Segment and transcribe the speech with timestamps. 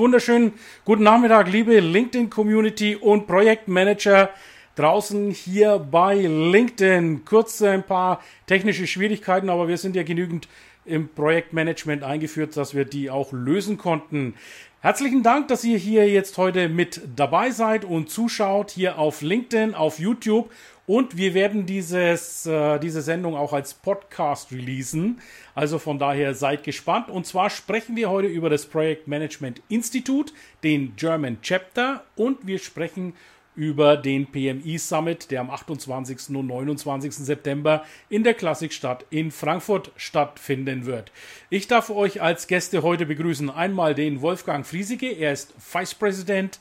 [0.00, 0.54] Wunderschönen
[0.86, 4.30] guten Nachmittag, liebe LinkedIn-Community und Projektmanager
[4.74, 7.26] draußen hier bei LinkedIn.
[7.26, 10.48] Kurz ein paar technische Schwierigkeiten, aber wir sind ja genügend
[10.86, 14.36] im Projektmanagement eingeführt, dass wir die auch lösen konnten.
[14.80, 19.74] Herzlichen Dank, dass ihr hier jetzt heute mit dabei seid und zuschaut hier auf LinkedIn,
[19.74, 20.50] auf YouTube
[20.90, 25.20] und wir werden dieses, äh, diese Sendung auch als Podcast releasen.
[25.54, 27.08] Also von daher seid gespannt.
[27.08, 30.32] Und zwar sprechen wir heute über das Projektmanagement Institut,
[30.64, 33.12] den German Chapter und wir sprechen
[33.54, 36.34] über den PMI Summit, der am 28.
[36.34, 37.14] und 29.
[37.14, 41.12] September in der Klassikstadt in Frankfurt stattfinden wird.
[41.50, 46.58] Ich darf euch als Gäste heute begrüßen einmal den Wolfgang Friesige, er ist Vice President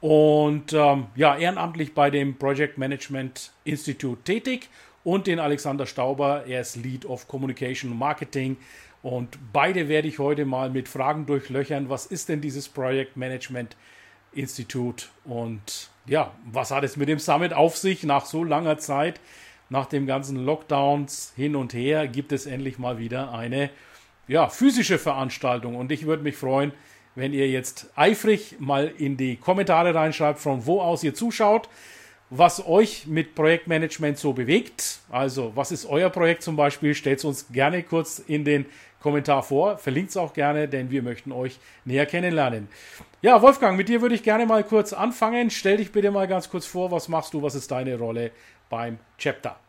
[0.00, 4.68] und ähm, ja, ehrenamtlich bei dem Project Management Institute tätig
[5.04, 8.56] und den Alexander Stauber, er ist Lead of Communication Marketing
[9.02, 11.88] und beide werde ich heute mal mit Fragen durchlöchern.
[11.88, 13.76] Was ist denn dieses Project Management
[14.32, 19.20] Institute und ja, was hat es mit dem Summit auf sich nach so langer Zeit?
[19.68, 23.70] Nach dem ganzen Lockdowns hin und her gibt es endlich mal wieder eine
[24.28, 26.72] ja, physische Veranstaltung und ich würde mich freuen,
[27.16, 31.68] wenn ihr jetzt eifrig mal in die Kommentare reinschreibt, von wo aus ihr zuschaut,
[32.30, 35.00] was euch mit Projektmanagement so bewegt.
[35.10, 36.94] Also, was ist euer Projekt zum Beispiel?
[36.94, 38.66] Stellt es uns gerne kurz in den
[39.00, 39.78] Kommentar vor.
[39.78, 42.68] Verlinkt es auch gerne, denn wir möchten euch näher kennenlernen.
[43.22, 45.50] Ja, Wolfgang, mit dir würde ich gerne mal kurz anfangen.
[45.50, 46.90] Stell dich bitte mal ganz kurz vor.
[46.90, 47.42] Was machst du?
[47.42, 48.32] Was ist deine Rolle
[48.68, 49.60] beim Chapter?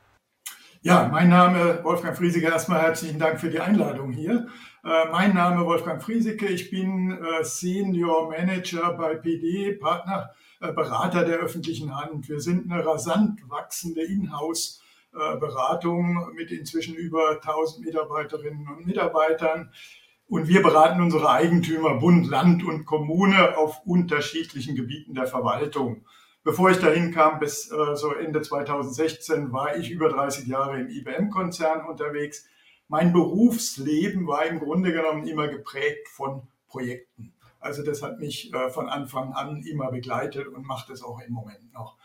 [0.81, 2.52] Ja, mein Name Wolfgang Friesiger.
[2.52, 4.47] Erstmal herzlichen Dank für die Einladung hier.
[4.88, 6.46] Äh, mein Name Wolfgang Friesike.
[6.46, 10.30] Ich bin äh, Senior Manager bei PD, Partner,
[10.62, 12.30] äh, Berater der öffentlichen Hand.
[12.30, 19.74] Wir sind eine rasant wachsende Inhouse-Beratung mit inzwischen über 1000 Mitarbeiterinnen und Mitarbeitern.
[20.30, 26.06] Und wir beraten unsere Eigentümer Bund, Land und Kommune auf unterschiedlichen Gebieten der Verwaltung.
[26.46, 30.88] Bevor ich dahin kam, bis äh, so Ende 2016, war ich über 30 Jahre im
[30.88, 32.48] IBM-Konzern unterwegs.
[32.88, 37.34] Mein Berufsleben war im Grunde genommen immer geprägt von Projekten.
[37.59, 41.34] Also das hat mich äh, von Anfang an immer begleitet und macht es auch im
[41.34, 41.98] Moment noch.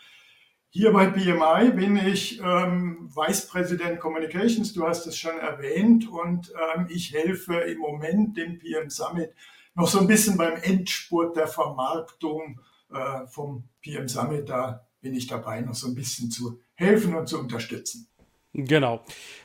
[0.70, 6.50] Hier bei PMI bin ich ähm, Vice President Communications, du hast es schon erwähnt, und
[6.74, 9.34] ähm, ich helfe im Moment dem PM Summit
[9.74, 12.58] noch so ein bisschen beim Endspurt der Vermarktung
[12.90, 17.28] äh, vom PM Summit, da bin ich dabei, noch so ein bisschen zu helfen und
[17.28, 18.08] zu unterstützen.
[18.54, 19.00] Genau.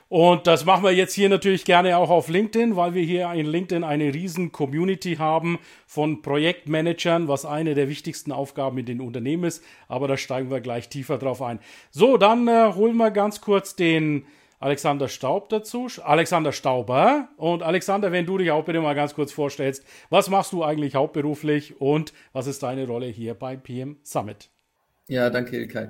[0.10, 3.46] Und das machen wir jetzt hier natürlich gerne auch auf LinkedIn, weil wir hier in
[3.46, 9.44] LinkedIn eine riesen Community haben von Projektmanagern, was eine der wichtigsten Aufgaben in den Unternehmen
[9.44, 9.64] ist.
[9.90, 11.60] Aber da steigen wir gleich tiefer drauf ein.
[11.92, 14.26] So, dann äh, holen wir ganz kurz den
[14.60, 15.88] Alexander Staub dazu.
[16.04, 17.28] Alexander Stauber.
[17.36, 20.96] Und Alexander, wenn du dich auch bitte mal ganz kurz vorstellst, was machst du eigentlich
[20.96, 24.50] hauptberuflich und was ist deine Rolle hier bei PM Summit?
[25.10, 25.90] Ja, danke, Ilkay.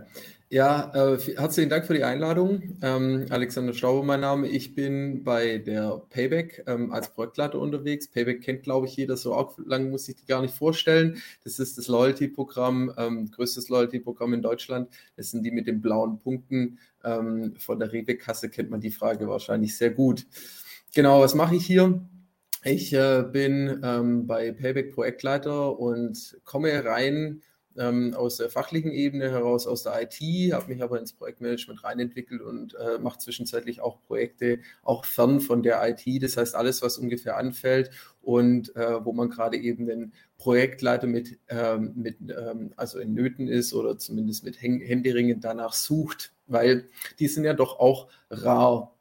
[0.49, 2.77] Ja, äh, herzlichen Dank für die Einladung.
[2.81, 4.47] Ähm, Alexander Stauber, mein Name.
[4.47, 8.07] Ich bin bei der Payback ähm, als Projektleiter unterwegs.
[8.07, 11.21] Payback kennt, glaube ich, jeder so arg lang muss ich die gar nicht vorstellen.
[11.43, 14.89] Das ist das Loyalty-Programm, ähm, größtes Loyalty-Programm in Deutschland.
[15.17, 16.79] Das sind die mit den blauen Punkten.
[17.03, 20.25] Ähm, von der Rewe-Kasse kennt man die Frage wahrscheinlich sehr gut.
[20.95, 22.07] Genau, was mache ich hier?
[22.63, 27.41] Ich äh, bin ähm, bei Payback Projektleiter und komme rein
[27.77, 32.41] ähm, aus der fachlichen Ebene heraus, aus der IT, habe mich aber ins Projektmanagement reinentwickelt
[32.41, 36.23] und äh, mache zwischenzeitlich auch Projekte auch fern von der IT.
[36.23, 37.91] Das heißt, alles, was ungefähr anfällt
[38.21, 43.47] und äh, wo man gerade eben den Projektleiter mit, ähm, mit ähm, also in Nöten
[43.47, 48.93] ist oder zumindest mit Händeringen danach sucht, weil die sind ja doch auch rar.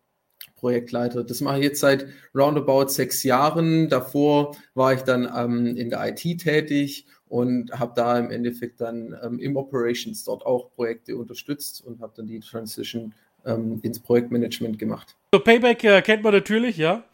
[0.57, 1.23] Projektleiter.
[1.23, 3.89] Das mache ich jetzt seit roundabout sechs Jahren.
[3.89, 9.17] Davor war ich dann ähm, in der IT tätig und habe da im Endeffekt dann
[9.23, 13.15] ähm, im Operations dort auch Projekte unterstützt und habe dann die Transition
[13.45, 15.17] ähm, ins Projektmanagement gemacht.
[15.33, 17.05] So, Payback äh, kennt man natürlich, ja.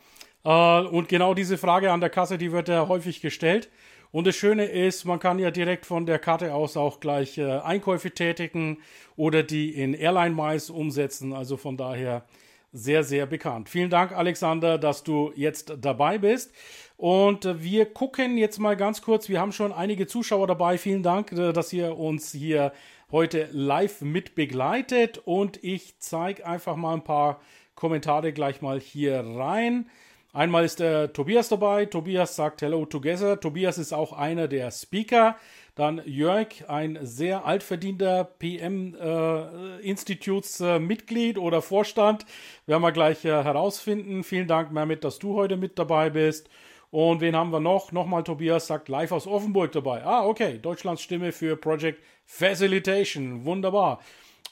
[0.45, 3.71] Äh, und genau diese Frage an der Kasse, die wird ja häufig gestellt.
[4.11, 7.61] Und das Schöne ist, man kann ja direkt von der Karte aus auch gleich äh,
[7.61, 8.79] Einkäufe tätigen
[9.17, 11.33] oder die in Airline Miles umsetzen.
[11.33, 12.27] Also von daher
[12.73, 13.71] sehr, sehr bekannt.
[13.71, 16.53] Vielen Dank, Alexander, dass du jetzt dabei bist.
[17.03, 19.29] Und äh, wir gucken jetzt mal ganz kurz.
[19.29, 20.79] Wir haben schon einige Zuschauer dabei.
[20.79, 22.73] Vielen Dank, äh, dass ihr uns hier
[23.11, 25.21] heute live mit begleitet.
[25.25, 27.41] Und ich zeige einfach mal ein paar
[27.75, 29.91] Kommentare gleich mal hier rein.
[30.33, 31.87] Einmal ist der Tobias dabei.
[31.87, 33.41] Tobias sagt Hello Together.
[33.41, 35.35] Tobias ist auch einer der Speaker.
[35.75, 42.27] Dann Jörg, ein sehr altverdienter PM-Institutsmitglied äh, äh, oder Vorstand.
[42.67, 44.23] Werden wir gleich äh, herausfinden.
[44.23, 46.49] Vielen Dank, Mehmet, dass du heute mit dabei bist.
[46.93, 47.91] Und wen haben wir noch?
[47.91, 50.05] Nochmal Tobias sagt live aus Offenburg dabei.
[50.05, 50.59] Ah, okay.
[50.59, 53.47] Deutschlands Stimme für Project Facilitation.
[53.47, 54.01] Wunderbar.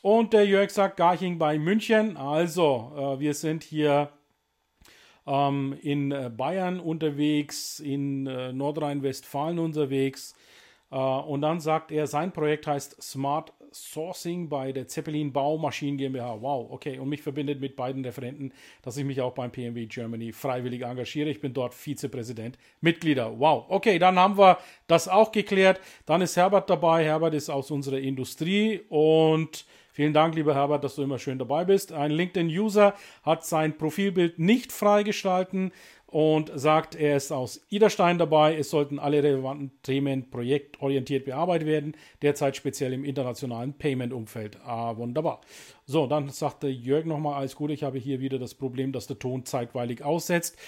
[0.00, 2.16] Und der Jörg sagt Garching bei München.
[2.16, 4.08] Also, äh, wir sind hier
[5.26, 10.34] ähm, in äh, Bayern unterwegs, in äh, Nordrhein-Westfalen unterwegs.
[10.90, 16.40] Äh, und dann sagt er, sein Projekt heißt Smart Sourcing bei der Zeppelin Baumaschinen GmbH.
[16.40, 16.98] Wow, okay.
[16.98, 18.52] Und mich verbindet mit beiden Referenten,
[18.82, 21.30] dass ich mich auch beim PMW Germany freiwillig engagiere.
[21.30, 23.38] Ich bin dort Vizepräsident, Mitglieder.
[23.38, 25.80] Wow, okay, dann haben wir das auch geklärt.
[26.06, 27.04] Dann ist Herbert dabei.
[27.04, 31.64] Herbert ist aus unserer Industrie und Vielen Dank, lieber Herbert, dass du immer schön dabei
[31.64, 31.92] bist.
[31.92, 32.94] Ein LinkedIn-User
[33.24, 35.72] hat sein Profilbild nicht freigeschalten
[36.10, 38.56] und sagt, er ist aus Iderstein dabei.
[38.56, 44.58] Es sollten alle relevanten Themen projektorientiert bearbeitet werden, derzeit speziell im internationalen Payment-Umfeld.
[44.64, 45.40] Ah, wunderbar.
[45.86, 47.72] So, dann sagte Jörg nochmal alles Gute.
[47.72, 50.58] Ich habe hier wieder das Problem, dass der Ton zeitweilig aussetzt.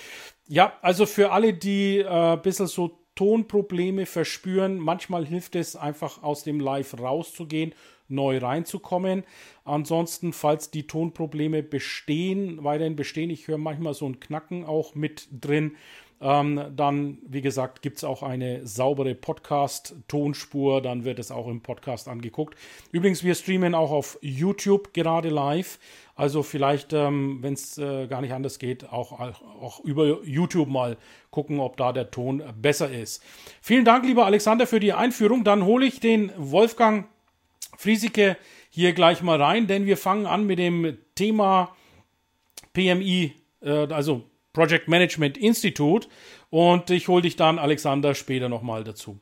[0.49, 6.23] Ja, also für alle, die äh, ein bisschen so Tonprobleme verspüren, manchmal hilft es einfach
[6.23, 7.75] aus dem Live rauszugehen
[8.09, 9.25] neu reinzukommen.
[9.65, 15.29] Ansonsten, falls die Tonprobleme bestehen, weiterhin bestehen, ich höre manchmal so ein Knacken auch mit
[15.33, 15.77] drin,
[16.23, 21.63] ähm, dann, wie gesagt, gibt es auch eine saubere Podcast-Tonspur, dann wird es auch im
[21.63, 22.57] Podcast angeguckt.
[22.93, 25.81] Übrigens, wir streamen auch auf YouTube gerade live.
[26.15, 30.97] Also vielleicht, ähm, wenn es äh, gar nicht anders geht, auch, auch über YouTube mal
[31.33, 33.25] gucken, ob da der Ton besser ist.
[33.61, 35.43] Vielen Dank, lieber Alexander, für die Einführung.
[35.43, 37.07] Dann hole ich den Wolfgang
[37.77, 38.37] Friesike
[38.71, 41.75] hier gleich mal rein, denn wir fangen an mit dem Thema
[42.73, 44.23] PMI, äh, also
[44.53, 46.09] Project Management Institute.
[46.51, 49.19] Und ich hole dich dann, Alexander, später nochmal dazu.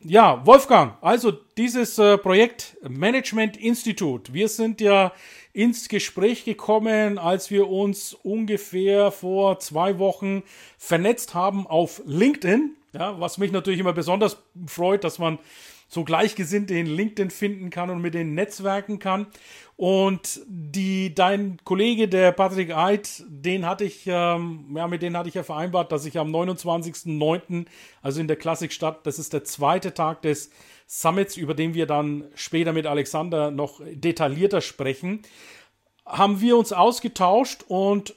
[0.00, 4.32] Ja, Wolfgang, also dieses äh, Projekt Management Institute.
[4.32, 5.12] Wir sind ja
[5.52, 10.42] ins Gespräch gekommen, als wir uns ungefähr vor zwei Wochen
[10.76, 12.76] vernetzt haben auf LinkedIn.
[12.92, 14.36] Ja, was mich natürlich immer besonders
[14.66, 15.38] freut, dass man
[15.88, 19.26] so Gleichgesinnte in LinkedIn finden kann und mit denen netzwerken kann.
[19.76, 25.28] Und die, dein Kollege, der Patrick Eid, den hatte ich, ähm, ja, mit denen hatte
[25.28, 27.66] ich ja vereinbart, dass ich am 29.09.,
[28.02, 30.50] also in der Klassikstadt, das ist der zweite Tag des
[30.86, 35.22] Summits, über den wir dann später mit Alexander noch detaillierter sprechen,
[36.06, 38.14] haben wir uns ausgetauscht und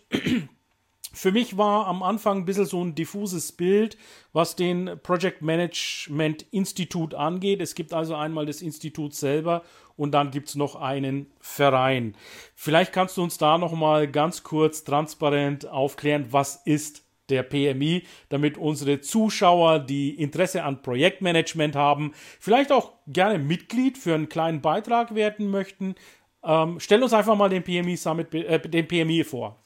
[1.20, 3.98] für mich war am Anfang ein bisschen so ein diffuses Bild,
[4.32, 7.60] was den Project Management Institut angeht.
[7.60, 9.64] Es gibt also einmal das Institut selber
[9.98, 12.16] und dann gibt es noch einen Verein.
[12.56, 18.58] Vielleicht kannst du uns da nochmal ganz kurz transparent aufklären, was ist der PMI, damit
[18.58, 25.16] unsere Zuschauer, die Interesse an Projektmanagement haben, vielleicht auch gerne Mitglied für einen kleinen Beitrag
[25.16, 25.96] werden möchten.
[26.46, 29.62] Ähm, stell uns einfach mal den PMI Summit, äh, den PMI vor.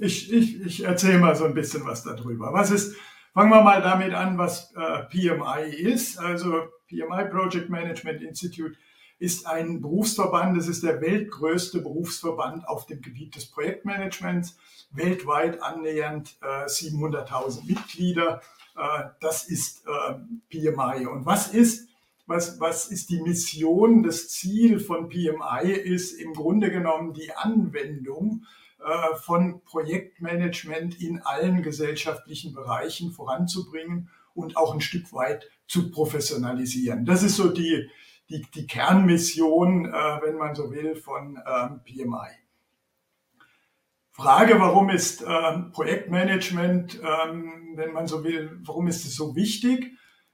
[0.00, 2.52] Ich, ich, ich erzähle mal so ein bisschen was darüber.
[2.52, 2.96] Was ist,
[3.32, 6.18] fangen wir mal damit an, was äh, PMI ist.
[6.18, 8.76] Also PMI Project Management Institute
[9.18, 14.56] ist ein Berufsverband, es ist der weltgrößte Berufsverband auf dem Gebiet des Projektmanagements,
[14.90, 18.42] weltweit annähernd äh, 700.000 Mitglieder.
[18.76, 20.14] Äh, das ist äh,
[20.50, 21.06] PMI.
[21.06, 21.88] Und was ist,
[22.26, 24.02] was, was ist die Mission?
[24.02, 28.44] Das Ziel von PMI ist im Grunde genommen die Anwendung
[29.22, 37.04] von Projektmanagement in allen gesellschaftlichen Bereichen voranzubringen und auch ein Stück weit zu professionalisieren.
[37.04, 37.88] Das ist so die,
[38.28, 42.28] die, die Kernmission, äh, wenn man so will, von ähm, PMI.
[44.10, 49.92] Frage, warum ist ähm, Projektmanagement, ähm, wenn man so will, warum ist es so wichtig?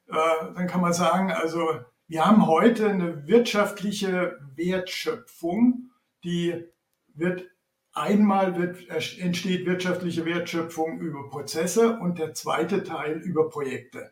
[0.08, 0.14] Äh,
[0.54, 5.90] dann kann man sagen, also wir haben heute eine wirtschaftliche Wertschöpfung,
[6.24, 6.66] die
[7.14, 7.46] wird
[8.00, 8.88] Einmal wird,
[9.18, 14.10] entsteht wirtschaftliche Wertschöpfung über Prozesse und der zweite Teil über Projekte.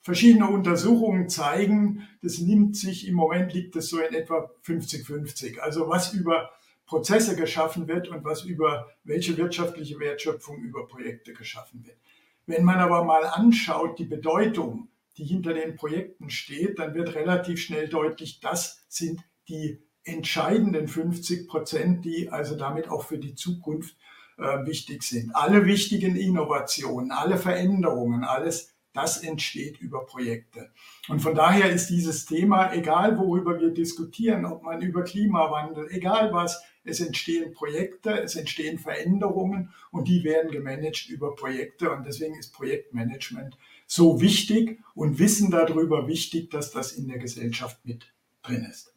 [0.00, 5.58] Verschiedene Untersuchungen zeigen, das nimmt sich, im Moment liegt es so in etwa 50-50.
[5.58, 6.50] Also was über
[6.86, 11.98] Prozesse geschaffen wird und was über welche wirtschaftliche Wertschöpfung über Projekte geschaffen wird.
[12.46, 17.60] Wenn man aber mal anschaut, die Bedeutung, die hinter den Projekten steht, dann wird relativ
[17.60, 23.96] schnell deutlich, das sind die entscheidenden 50 Prozent, die also damit auch für die Zukunft
[24.38, 25.34] äh, wichtig sind.
[25.34, 30.70] Alle wichtigen Innovationen, alle Veränderungen, alles, das entsteht über Projekte.
[31.08, 36.32] Und von daher ist dieses Thema, egal worüber wir diskutieren, ob man über Klimawandel, egal
[36.32, 41.90] was, es entstehen Projekte, es entstehen Veränderungen und die werden gemanagt über Projekte.
[41.90, 47.84] Und deswegen ist Projektmanagement so wichtig und Wissen darüber wichtig, dass das in der Gesellschaft
[47.84, 48.94] mit drin ist.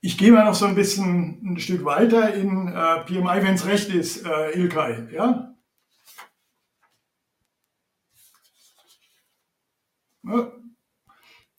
[0.00, 3.66] Ich gehe mal noch so ein bisschen ein Stück weiter in äh, PMI, wenn es
[3.66, 5.12] recht ist, äh, Ilkay.
[5.12, 5.56] Ja?
[10.22, 10.52] ja?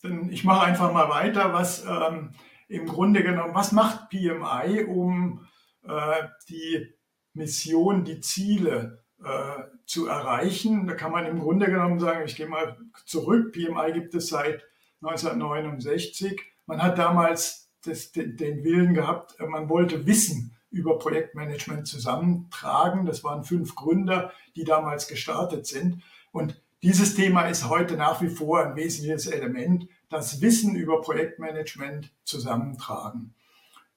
[0.04, 2.32] Denn ich mache einfach mal weiter, was ähm,
[2.70, 5.46] im Grunde genommen, was macht PMI, um
[5.84, 6.94] äh, die
[7.34, 10.88] Mission, die Ziele äh, zu erreichen?
[10.88, 14.64] Da kann man im Grunde genommen sagen, ich gehe mal zurück, PMI gibt es seit
[15.02, 16.42] 1969.
[16.68, 23.06] Man hat damals das, den, den Willen gehabt, man wollte Wissen über Projektmanagement zusammentragen.
[23.06, 26.04] Das waren fünf Gründer, die damals gestartet sind.
[26.32, 32.12] Und dieses Thema ist heute nach wie vor ein wesentliches Element das Wissen über Projektmanagement
[32.24, 33.34] zusammentragen.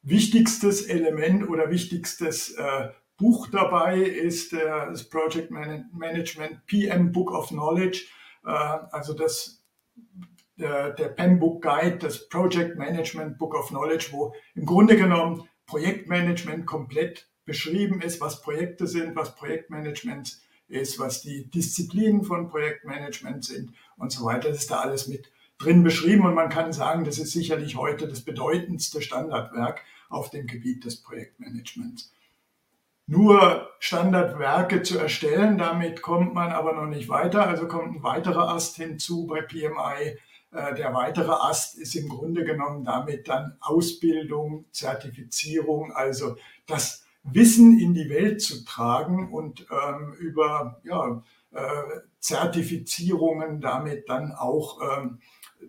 [0.03, 7.49] Wichtigstes Element oder wichtigstes äh, Buch dabei ist äh, das Project Management PM Book of
[7.49, 8.07] Knowledge,
[8.45, 9.62] äh, also das,
[10.62, 15.49] der, der PEM Book Guide, das Project Management Book of Knowledge, wo im Grunde genommen
[15.66, 20.38] Projektmanagement komplett beschrieben ist, was Projekte sind, was Projektmanagement
[20.69, 24.49] ist, was die Disziplinen von Projektmanagement sind und so weiter.
[24.49, 28.09] Das ist da alles mit drin beschrieben und man kann sagen, das ist sicherlich heute
[28.09, 32.12] das bedeutendste Standardwerk auf dem Gebiet des Projektmanagements.
[33.07, 37.47] Nur Standardwerke zu erstellen, damit kommt man aber noch nicht weiter.
[37.47, 40.19] Also kommt ein weiterer Ast hinzu bei PMI.
[40.52, 47.78] Äh, der weitere Ast ist im Grunde genommen damit dann Ausbildung, Zertifizierung, also das Wissen
[47.78, 55.21] in die Welt zu tragen und ähm, über ja, äh, Zertifizierungen damit dann auch ähm,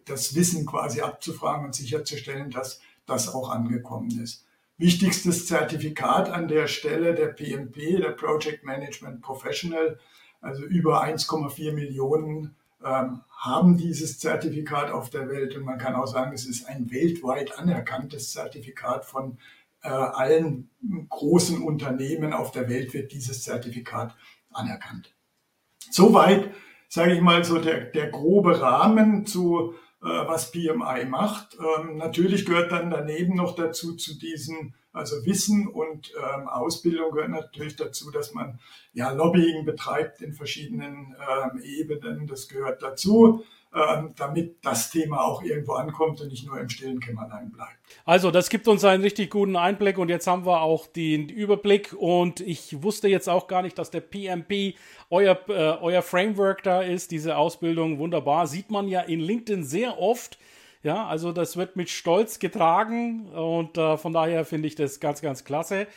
[0.05, 4.45] das Wissen quasi abzufragen und sicherzustellen, dass das auch angekommen ist.
[4.77, 9.99] Wichtigstes Zertifikat an der Stelle der PMP, der Project Management Professional,
[10.41, 16.33] also über 1,4 Millionen haben dieses Zertifikat auf der Welt und man kann auch sagen,
[16.33, 19.37] es ist ein weltweit anerkanntes Zertifikat von
[19.83, 20.69] äh, allen
[21.09, 24.15] großen Unternehmen auf der Welt wird dieses Zertifikat
[24.51, 25.13] anerkannt.
[25.91, 26.51] Soweit,
[26.87, 29.75] sage ich mal, so der, der grobe Rahmen zu
[30.09, 31.57] was PMI macht.
[31.59, 37.29] Ähm, natürlich gehört dann daneben noch dazu zu diesem, also Wissen und ähm, Ausbildung gehört
[37.29, 38.59] natürlich dazu, dass man
[38.93, 42.27] ja Lobbying betreibt in verschiedenen ähm, Ebenen.
[42.27, 43.43] Das gehört dazu.
[43.75, 47.75] Ähm, damit das Thema auch irgendwo ankommt und nicht nur im stillen Kämmerlein bleibt.
[48.05, 51.91] Also, das gibt uns einen richtig guten Einblick und jetzt haben wir auch den Überblick
[51.97, 54.75] und ich wusste jetzt auch gar nicht, dass der PMP
[55.09, 58.45] euer, äh, euer Framework da ist, diese Ausbildung, wunderbar.
[58.45, 60.37] Sieht man ja in LinkedIn sehr oft.
[60.83, 65.21] Ja, also das wird mit Stolz getragen und äh, von daher finde ich das ganz,
[65.21, 65.87] ganz klasse.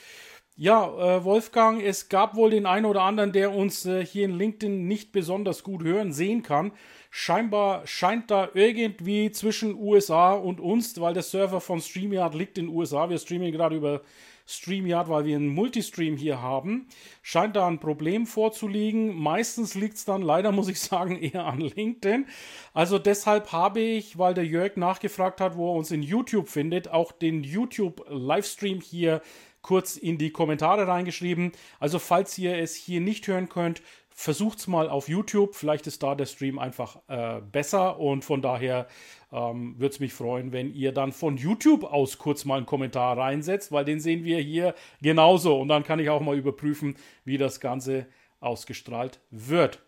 [0.59, 4.39] Ja, äh, Wolfgang, es gab wohl den einen oder anderen, der uns äh, hier in
[4.39, 6.73] LinkedIn nicht besonders gut hören, sehen kann
[7.19, 12.69] scheinbar scheint da irgendwie zwischen USA und uns, weil der Server von StreamYard liegt in
[12.69, 13.09] USA.
[13.09, 14.03] Wir streamen gerade über
[14.47, 16.89] StreamYard, weil wir einen Multistream hier haben.
[17.23, 19.15] Scheint da ein Problem vorzuliegen.
[19.15, 22.27] Meistens liegt es dann leider, muss ich sagen, eher an LinkedIn.
[22.75, 26.89] Also deshalb habe ich, weil der Jörg nachgefragt hat, wo er uns in YouTube findet,
[26.89, 29.23] auch den YouTube-Livestream hier
[29.67, 31.51] kurz in die Kommentare reingeschrieben.
[31.81, 35.57] Also falls ihr es hier nicht hören könnt, versucht's mal auf YouTube.
[35.57, 38.87] Vielleicht ist da der Stream einfach äh, besser und von daher
[39.33, 43.19] ähm, würde es mich freuen, wenn ihr dann von YouTube aus kurz mal einen Kommentar
[43.19, 47.37] reinsetzt, weil den sehen wir hier genauso und dann kann ich auch mal überprüfen, wie
[47.37, 48.07] das Ganze
[48.39, 49.83] ausgestrahlt wird.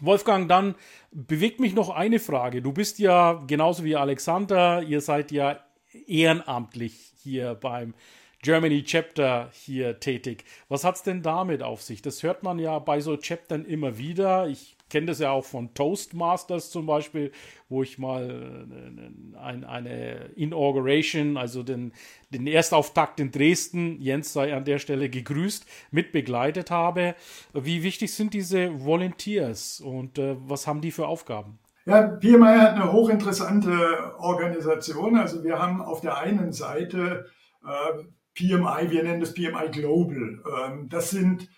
[0.00, 0.74] Wolfgang, dann
[1.12, 2.60] bewegt mich noch eine Frage.
[2.60, 5.60] Du bist ja genauso wie Alexander, ihr seid ja
[6.08, 7.94] ehrenamtlich hier beim
[8.42, 10.44] Germany Chapter hier tätig.
[10.68, 12.02] Was hat es denn damit auf sich?
[12.02, 14.48] Das hört man ja bei so Chaptern immer wieder.
[14.48, 17.30] Ich kenne das ja auch von Toastmasters zum Beispiel,
[17.68, 21.92] wo ich mal äh, ein, eine Inauguration, also den,
[22.30, 27.14] den Erstauftakt in Dresden, Jens sei an der Stelle gegrüßt, mit begleitet habe.
[27.54, 31.60] Wie wichtig sind diese Volunteers und äh, was haben die für Aufgaben?
[31.86, 35.16] Ja, PMI hat eine hochinteressante Organisation.
[35.16, 37.26] Also wir haben auf der einen Seite
[37.64, 38.02] äh,
[38.34, 40.42] PMI, wir nennen das PMI Global.
[40.64, 41.48] Ähm, das sind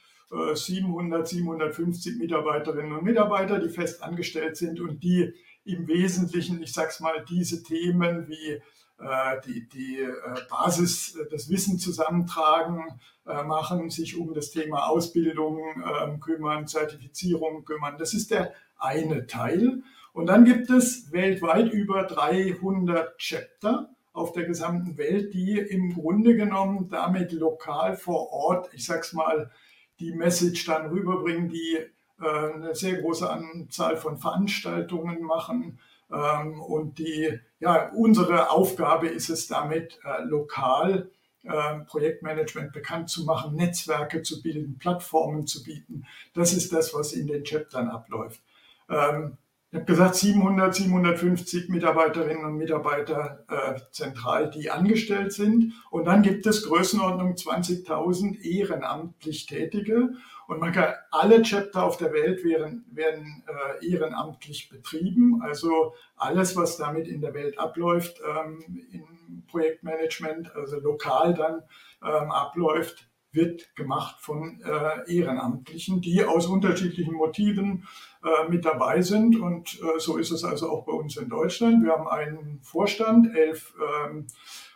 [0.54, 5.32] 700, äh, 750 Mitarbeiterinnen und Mitarbeiter, die fest angestellt sind und die
[5.64, 8.60] im Wesentlichen, ich sag's mal, diese Themen wie
[8.98, 10.12] äh, die, die äh,
[10.50, 15.58] Basis, das Wissen zusammentragen, machen, sich um das Thema Ausbildung
[16.02, 17.96] ähm, kümmern, Zertifizierung kümmern.
[17.96, 19.82] Das ist der eine Teil.
[20.12, 26.36] Und dann gibt es weltweit über 300 Chapter auf der gesamten Welt, die im Grunde
[26.36, 29.50] genommen damit lokal vor Ort, ich sag's mal,
[29.98, 31.78] die Message dann rüberbringen, die
[32.20, 35.80] äh, eine sehr große Anzahl von Veranstaltungen machen.
[36.12, 41.10] Ähm, und die, ja, unsere Aufgabe ist es damit, äh, lokal
[41.42, 46.06] äh, Projektmanagement bekannt zu machen, Netzwerke zu bilden, Plattformen zu bieten.
[46.34, 48.40] Das ist das, was in den Chaptern abläuft.
[48.88, 49.38] Ähm,
[49.74, 55.72] ich habe gesagt, 700, 750 Mitarbeiterinnen und Mitarbeiter äh, zentral, die angestellt sind.
[55.90, 60.10] Und dann gibt es Größenordnung 20.000 ehrenamtlich Tätige.
[60.46, 65.42] Und man kann, alle Chapter auf der Welt werden, werden äh, ehrenamtlich betrieben.
[65.42, 71.62] Also alles, was damit in der Welt abläuft, ähm, im Projektmanagement, also lokal dann
[72.00, 77.86] ähm, abläuft, wird gemacht von äh, Ehrenamtlichen, die aus unterschiedlichen Motiven
[78.22, 79.38] äh, mit dabei sind.
[79.38, 81.84] Und äh, so ist es also auch bei uns in Deutschland.
[81.84, 83.74] Wir haben einen Vorstand, elf
[84.06, 84.26] ähm,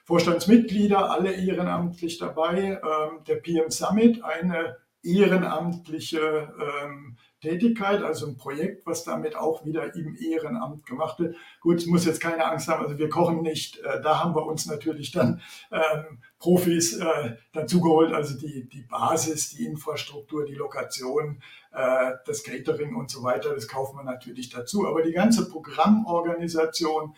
[0.05, 2.81] Vorstandsmitglieder, alle ehrenamtlich dabei.
[2.83, 9.95] Ähm, der PM Summit, eine ehrenamtliche ähm, Tätigkeit, also ein Projekt, was damit auch wieder
[9.95, 11.37] im Ehrenamt gemacht wird.
[11.61, 13.79] Gut, muss jetzt keine Angst haben, also wir kochen nicht.
[13.79, 15.41] Äh, da haben wir uns natürlich dann
[15.71, 21.41] ähm, Profis äh, dazugeholt, also die, die Basis, die Infrastruktur, die Lokation,
[21.73, 24.87] äh, das Catering und so weiter, das kaufen wir natürlich dazu.
[24.87, 27.15] Aber die ganze Programmorganisation,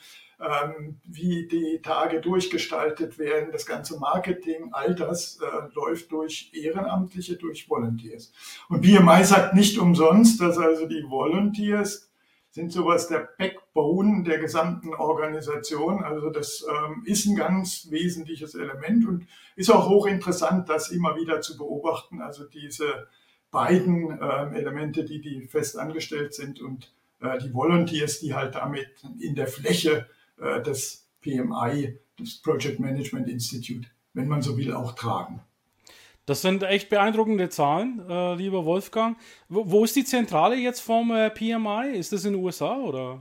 [1.04, 7.68] wie die Tage durchgestaltet werden, das ganze Marketing, all das äh, läuft durch Ehrenamtliche, durch
[7.68, 8.32] Volunteers.
[8.68, 12.11] Und BMI sagt nicht umsonst, dass also die Volunteers
[12.52, 16.02] sind sowas der Backbone der gesamten Organisation.
[16.02, 21.40] Also das ähm, ist ein ganz wesentliches Element und ist auch hochinteressant, das immer wieder
[21.42, 22.20] zu beobachten.
[22.20, 23.06] Also diese
[23.50, 28.88] beiden äh, Elemente, die, die fest angestellt sind und äh, die Volunteers, die halt damit
[29.20, 30.07] in der Fläche
[30.40, 35.40] äh, das PMI, das Project Management Institute, wenn man so will, auch tragen.
[36.26, 39.16] Das sind echt beeindruckende Zahlen, äh, lieber Wolfgang.
[39.48, 41.92] Wo, wo, ist die Zentrale jetzt vom äh, PMI?
[41.94, 43.20] Ist das in den USA oder?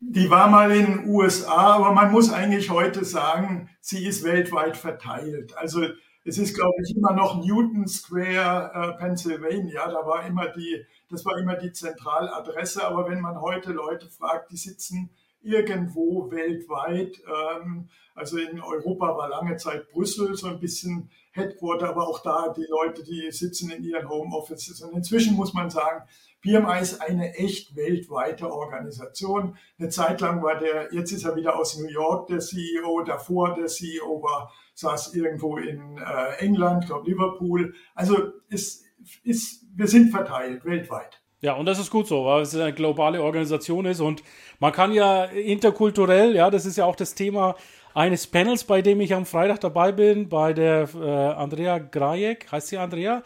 [0.00, 4.76] Die war mal in den USA, aber man muss eigentlich heute sagen, sie ist weltweit
[4.76, 5.56] verteilt.
[5.58, 5.82] Also
[6.24, 9.86] es ist, glaube ich, immer noch Newton Square, äh, Pennsylvania.
[9.86, 12.86] Da war immer die, das war immer die Zentraladresse.
[12.86, 15.10] Aber wenn man heute Leute fragt, die sitzen
[15.42, 17.20] irgendwo weltweit.
[17.26, 22.52] Ähm, also in Europa war lange Zeit Brüssel so ein bisschen Headquarter, aber auch da
[22.52, 24.82] die Leute, die sitzen in ihren Homeoffices.
[24.82, 26.04] Und inzwischen muss man sagen,
[26.42, 29.56] PMI ist eine echt weltweite Organisation.
[29.78, 33.54] Eine Zeit lang war der, jetzt ist er wieder aus New York der CEO, davor
[33.54, 37.74] der CEO war, saß irgendwo in äh, England, glaube Liverpool.
[37.94, 38.84] Also es
[39.22, 41.22] ist, wir sind verteilt weltweit.
[41.42, 44.22] Ja, und das ist gut so, weil es eine globale Organisation ist und
[44.58, 47.56] man kann ja interkulturell, ja, das ist ja auch das Thema
[47.94, 52.68] eines Panels, bei dem ich am Freitag dabei bin, bei der äh, Andrea Grajek, heißt
[52.68, 53.22] sie Andrea?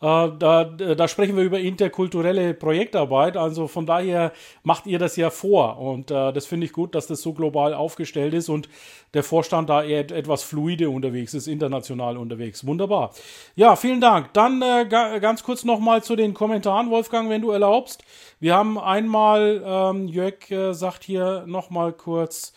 [0.00, 3.36] Äh, da, da sprechen wir über interkulturelle Projektarbeit.
[3.36, 5.78] Also von daher macht ihr das ja vor.
[5.78, 8.68] Und äh, das finde ich gut, dass das so global aufgestellt ist und
[9.14, 12.66] der Vorstand da eher etwas fluide unterwegs ist, international unterwegs.
[12.66, 13.12] Wunderbar.
[13.56, 14.32] Ja, vielen Dank.
[14.34, 18.04] Dann äh, ganz kurz nochmal zu den Kommentaren, Wolfgang, wenn du erlaubst.
[18.38, 22.52] Wir haben einmal, ähm, Jörg äh, sagt hier nochmal kurz,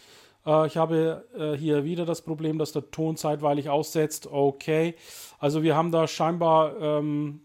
[0.46, 4.28] ich habe äh, hier wieder das Problem, dass der Ton zeitweilig aussetzt.
[4.32, 4.96] Okay.
[5.40, 7.42] Also wir haben da scheinbar ähm,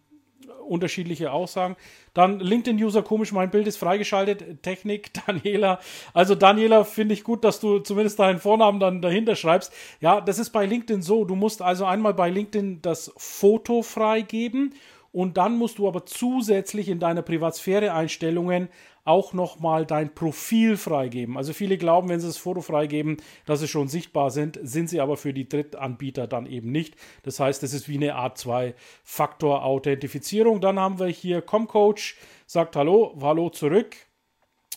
[0.67, 1.77] unterschiedliche Aussagen.
[2.15, 4.63] Dann LinkedIn-User, komisch, mein Bild ist freigeschaltet.
[4.63, 5.81] Technik, Daniela.
[6.15, 9.73] Also Daniela, finde ich gut, dass du zumindest deinen Vornamen dann dahinter schreibst.
[10.01, 11.25] Ja, das ist bei LinkedIn so.
[11.25, 14.75] Du musst also einmal bei LinkedIn das Foto freigeben
[15.17, 18.69] und dann musst du aber zusätzlich in deiner Privatsphäre-Einstellungen
[19.07, 21.39] auch nochmal dein Profil freigeben.
[21.39, 25.01] Also viele glauben, wenn sie das Foto freigeben, dass sie schon sichtbar sind, sind sie
[25.01, 26.97] aber für die Drittanbieter dann eben nicht.
[27.23, 30.61] Das heißt, es ist wie eine Art 2-Faktor-Authentifizierung.
[30.61, 33.97] Dann haben wir hier Comcoach, sagt Hallo, Hallo zurück.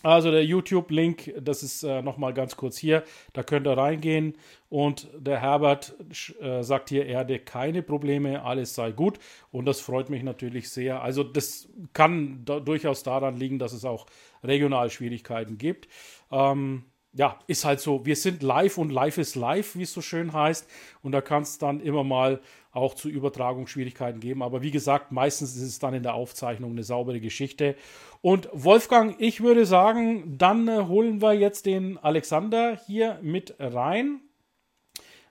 [0.01, 4.37] Also der YouTube-Link, das ist äh, nochmal ganz kurz hier, da könnt ihr reingehen
[4.69, 5.93] und der Herbert
[6.39, 9.19] äh, sagt hier, er hatte keine Probleme, alles sei gut
[9.51, 11.01] und das freut mich natürlich sehr.
[11.01, 14.05] Also das kann da durchaus daran liegen, dass es auch
[14.41, 15.89] regional Schwierigkeiten gibt.
[16.31, 20.01] Ähm, ja, ist halt so, wir sind live und live ist live, wie es so
[20.01, 20.69] schön heißt.
[21.01, 22.39] Und da kann es dann immer mal
[22.71, 24.43] auch zu Übertragungsschwierigkeiten geben.
[24.43, 27.75] Aber wie gesagt, meistens ist es dann in der Aufzeichnung eine saubere Geschichte.
[28.21, 34.21] Und Wolfgang, ich würde sagen, dann äh, holen wir jetzt den Alexander hier mit rein.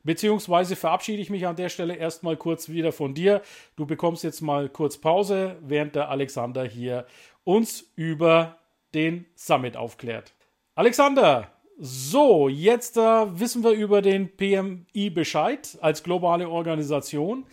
[0.03, 3.43] beziehungsweise verabschiede ich mich an der Stelle erstmal kurz wieder von dir.
[3.77, 7.07] Du bekommst jetzt mal kurz Pause, während der Alexander hier
[7.45, 8.59] uns über
[8.95, 10.35] den Summit aufklärt.
[10.75, 17.47] Alexander, so, jetzt äh, wissen wir über den PMI Bescheid als globale Organisation.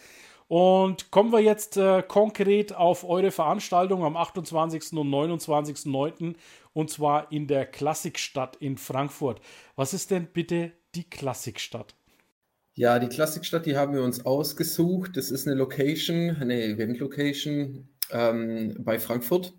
[0.47, 4.93] Und kommen wir jetzt äh, konkret auf eure Veranstaltung am 28.
[4.93, 6.35] und 29.09.
[6.73, 9.41] und zwar in der Klassikstadt in Frankfurt.
[9.75, 11.95] Was ist denn bitte die Klassikstadt?
[12.75, 15.17] Ja, die Klassikstadt, die haben wir uns ausgesucht.
[15.17, 19.53] Das ist eine Location, eine Event-Location ähm, bei Frankfurt.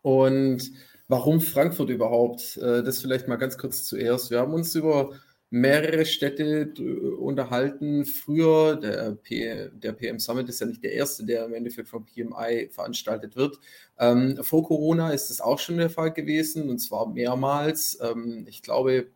[0.00, 0.72] Und
[1.08, 2.56] warum Frankfurt überhaupt?
[2.58, 4.30] Äh, das vielleicht mal ganz kurz zuerst.
[4.30, 5.12] Wir haben uns über
[5.50, 6.72] mehrere Städte
[7.18, 8.04] unterhalten.
[8.04, 12.04] Früher, der, P, der PM Summit ist ja nicht der erste, der im Endeffekt vom
[12.04, 13.60] PMI veranstaltet wird.
[13.98, 17.98] Ähm, vor Corona ist das auch schon der Fall gewesen und zwar mehrmals.
[18.02, 19.06] Ähm, ich glaube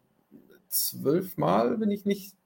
[0.68, 2.37] zwölfmal, wenn ich nicht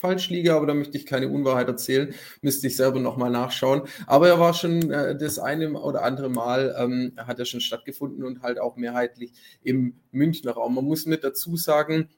[0.00, 3.82] falsch liege, aber da möchte ich keine Unwahrheit erzählen, müsste ich selber nochmal nachschauen.
[4.06, 8.24] Aber er war schon äh, das eine oder andere Mal, ähm, hat er schon stattgefunden
[8.24, 9.32] und halt auch mehrheitlich
[9.62, 10.74] im Münchner Raum.
[10.74, 12.08] Man muss mit dazu sagen,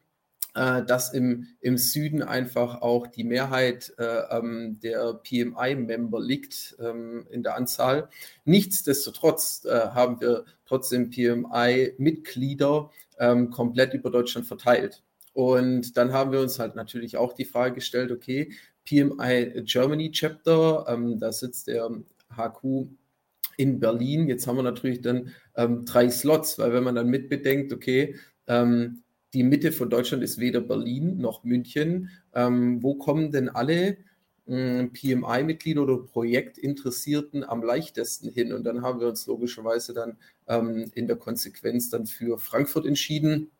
[0.54, 7.26] äh, dass im, im Süden einfach auch die Mehrheit äh, ähm, der PMI-Member liegt ähm,
[7.30, 8.08] in der Anzahl.
[8.44, 15.02] Nichtsdestotrotz äh, haben wir trotzdem PMI-Mitglieder ähm, komplett über Deutschland verteilt.
[15.32, 18.52] Und dann haben wir uns halt natürlich auch die Frage gestellt, okay,
[18.84, 21.88] PMI Germany Chapter, ähm, da sitzt der
[22.36, 22.88] HQ
[23.56, 24.28] in Berlin.
[24.28, 28.16] Jetzt haben wir natürlich dann ähm, drei Slots, weil wenn man dann mitbedenkt, okay,
[28.46, 29.02] ähm,
[29.34, 32.10] die Mitte von Deutschland ist weder Berlin noch München.
[32.34, 33.96] Ähm, wo kommen denn alle
[34.46, 38.52] äh, PMI-Mitglieder oder Projektinteressierten am leichtesten hin?
[38.52, 40.18] Und dann haben wir uns logischerweise dann
[40.48, 43.50] ähm, in der Konsequenz dann für Frankfurt entschieden.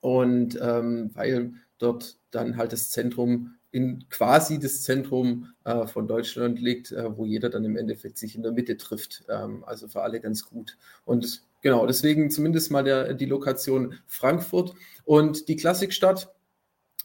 [0.00, 6.60] Und ähm, weil dort dann halt das Zentrum in quasi das Zentrum äh, von Deutschland
[6.60, 9.24] liegt, äh, wo jeder dann im Endeffekt sich in der Mitte trifft.
[9.28, 10.76] Ähm, also für alle ganz gut.
[11.06, 14.74] Und genau, deswegen zumindest mal der, die Lokation Frankfurt.
[15.04, 16.34] Und die Klassikstadt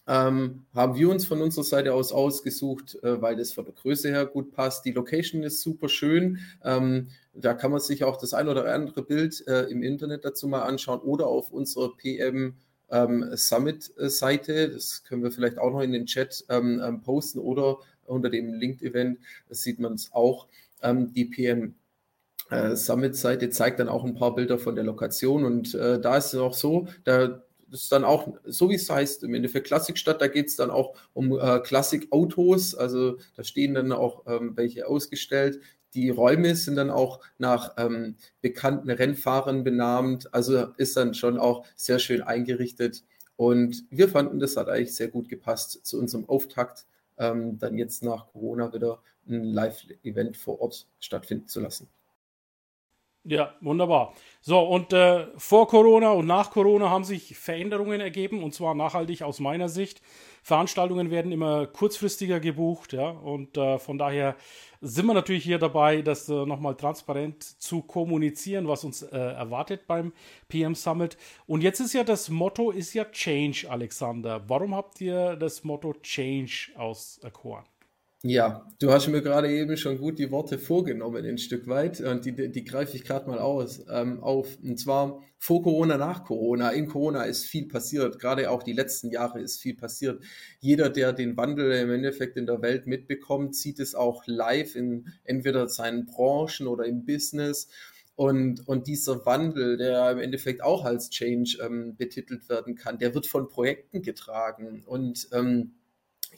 [0.07, 4.09] ähm, haben wir uns von unserer Seite aus ausgesucht, äh, weil das von der Größe
[4.09, 4.83] her gut passt.
[4.83, 6.39] Die Location ist super schön.
[6.63, 10.49] Ähm, da kann man sich auch das ein oder andere Bild äh, im Internet dazu
[10.49, 12.55] mal anschauen oder auf unserer PM
[12.89, 14.69] ähm, Summit-Seite.
[14.69, 18.53] Das können wir vielleicht auch noch in den Chat ähm, ähm, posten oder unter dem
[18.53, 19.19] Linked-Event
[19.49, 20.47] sieht man es auch.
[20.81, 21.75] Ähm, die PM
[22.49, 26.33] äh, Summit-Seite zeigt dann auch ein paar Bilder von der Lokation und äh, da ist
[26.33, 30.21] es auch so, da das ist dann auch, so wie es heißt, im Endeffekt Klassikstadt,
[30.21, 34.87] da geht es dann auch um äh, Klassikautos, also da stehen dann auch ähm, welche
[34.87, 35.59] ausgestellt.
[35.93, 41.65] Die Räume sind dann auch nach ähm, bekannten Rennfahrern benannt, also ist dann schon auch
[41.75, 43.03] sehr schön eingerichtet.
[43.35, 46.85] Und wir fanden, das hat eigentlich sehr gut gepasst zu unserem Auftakt,
[47.17, 51.87] ähm, dann jetzt nach Corona wieder ein Live-Event vor Ort stattfinden zu lassen.
[53.29, 54.13] Ja, wunderbar.
[54.39, 59.21] So, und äh, vor Corona und nach Corona haben sich Veränderungen ergeben, und zwar nachhaltig
[59.21, 60.01] aus meiner Sicht.
[60.43, 64.37] Veranstaltungen werden immer kurzfristiger gebucht, ja, und äh, von daher
[64.79, 69.87] sind wir natürlich hier dabei, das äh, nochmal transparent zu kommunizieren, was uns äh, erwartet
[69.87, 70.13] beim
[70.47, 71.17] PM Summit.
[71.47, 74.41] Und jetzt ist ja das Motto, ist ja Change, Alexander.
[74.47, 77.65] Warum habt ihr das Motto Change auserkoren?
[78.23, 82.25] Ja, du hast mir gerade eben schon gut die Worte vorgenommen, ein Stück weit, und
[82.25, 84.57] die, die greife ich gerade mal aus, ähm, auf.
[84.63, 86.71] Und zwar vor Corona, nach Corona.
[86.71, 90.23] In Corona ist viel passiert, gerade auch die letzten Jahre ist viel passiert.
[90.59, 95.13] Jeder, der den Wandel im Endeffekt in der Welt mitbekommt, sieht es auch live in
[95.23, 97.67] entweder seinen Branchen oder im Business.
[98.15, 103.13] Und, und dieser Wandel, der im Endeffekt auch als Change ähm, betitelt werden kann, der
[103.13, 104.83] wird von Projekten getragen.
[104.87, 105.73] Und ähm,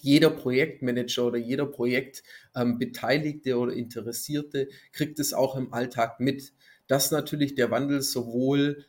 [0.02, 6.54] jeder Projektmanager oder jeder Projektbeteiligte ähm, oder Interessierte kriegt es auch im Alltag mit,
[6.88, 8.86] dass natürlich der Wandel sowohl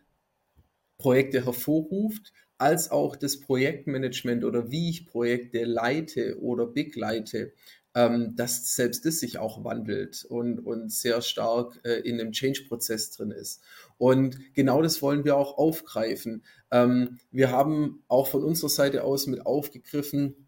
[0.99, 7.53] Projekte hervorruft, als auch das Projektmanagement oder wie ich Projekte leite oder begleite,
[7.95, 13.11] ähm, dass selbst das sich auch wandelt und, und sehr stark äh, in einem Change-Prozess
[13.11, 13.63] drin ist.
[13.99, 16.45] Und genau das wollen wir auch aufgreifen.
[16.71, 20.47] Ähm, wir haben auch von unserer Seite aus mit aufgegriffen,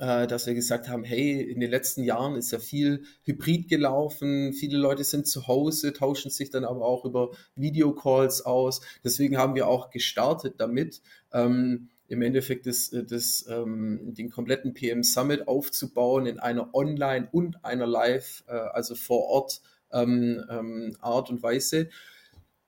[0.00, 4.54] äh, dass wir gesagt haben, hey, in den letzten Jahren ist ja viel Hybrid gelaufen,
[4.54, 8.80] viele Leute sind zu Hause, tauschen sich dann aber auch über Videocalls aus.
[9.04, 15.04] Deswegen haben wir auch gestartet damit, ähm, im Endeffekt das, das, ähm, den kompletten PM
[15.04, 19.60] Summit aufzubauen in einer Online- und einer Live, äh, also vor Ort
[19.92, 21.90] ähm, ähm, Art und Weise.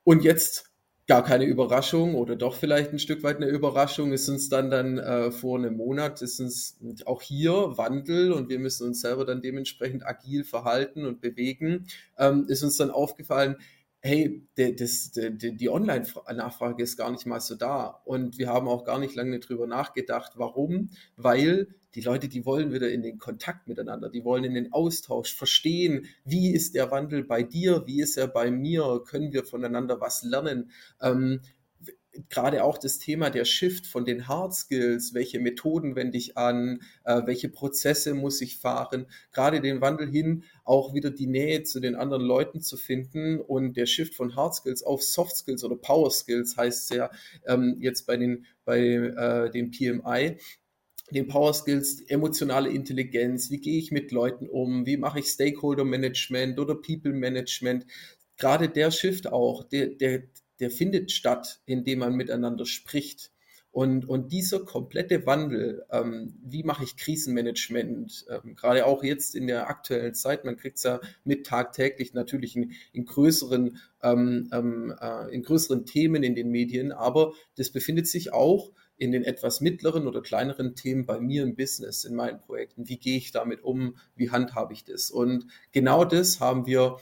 [0.05, 0.71] Und jetzt
[1.08, 4.98] gar keine Überraschung oder doch vielleicht ein Stück weit eine Überraschung ist uns dann dann
[4.98, 9.42] äh, vor einem Monat ist uns auch hier Wandel und wir müssen uns selber dann
[9.42, 11.86] dementsprechend agil verhalten und bewegen
[12.18, 13.56] ähm, ist uns dann aufgefallen
[14.02, 18.02] hey, der, das, der, die Online-Nachfrage ist gar nicht mal so da.
[18.04, 20.32] Und wir haben auch gar nicht lange drüber nachgedacht.
[20.34, 20.90] Warum?
[21.16, 25.35] Weil die Leute, die wollen wieder in den Kontakt miteinander, die wollen in den Austausch
[25.35, 30.00] verstehen, wie ist der Wandel bei dir, wie ist er bei mir, können wir voneinander
[30.00, 30.70] was lernen.
[31.00, 31.40] Ähm,
[32.28, 36.81] gerade auch das Thema der Shift von den Hard Skills, welche Methoden wende ich an,
[37.05, 41.81] äh, welche Prozesse muss ich fahren, gerade den Wandel hin, auch wieder die Nähe zu
[41.81, 45.76] den anderen Leuten zu finden und der Shift von Hard Skills auf Soft Skills oder
[45.76, 47.11] Power Skills heißt es ja
[47.46, 50.37] ähm, jetzt bei den, bei äh, dem PMI,
[51.12, 55.85] den Power Skills, emotionale Intelligenz, wie gehe ich mit Leuten um, wie mache ich Stakeholder
[55.85, 57.87] Management oder People Management.
[58.37, 60.25] Gerade der Shift auch, der, der,
[60.61, 63.31] der findet statt, indem man miteinander spricht.
[63.72, 69.46] Und, und dieser komplette Wandel, ähm, wie mache ich Krisenmanagement, ähm, gerade auch jetzt in
[69.46, 74.94] der aktuellen Zeit, man kriegt es ja mit tagtäglich natürlich in, in größeren, ähm, ähm,
[75.01, 79.60] äh, in größeren Themen in den Medien, aber das befindet sich auch in den etwas
[79.60, 82.88] mittleren oder kleineren Themen bei mir im Business, in meinen Projekten.
[82.88, 83.96] Wie gehe ich damit um?
[84.14, 85.10] Wie handhabe ich das?
[85.10, 86.98] Und genau das haben wir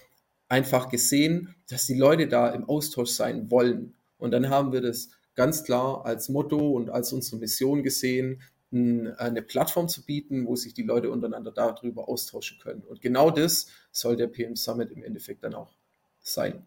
[0.48, 3.92] einfach gesehen, dass die Leute da im Austausch sein wollen.
[4.16, 8.40] Und dann haben wir das ganz klar als Motto und als unsere Mission gesehen,
[8.72, 12.82] eine Plattform zu bieten, wo sich die Leute untereinander darüber austauschen können.
[12.82, 15.74] Und genau das soll der PM Summit im Endeffekt dann auch
[16.22, 16.64] sein.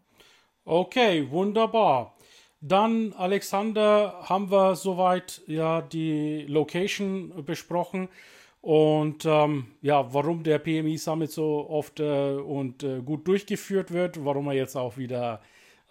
[0.63, 2.15] Okay, wunderbar.
[2.65, 8.07] Dann, Alexander, haben wir soweit ja die Location besprochen.
[8.61, 14.23] Und ähm, ja, warum der PMI Summit so oft äh, und äh, gut durchgeführt wird,
[14.23, 15.41] warum er jetzt auch wieder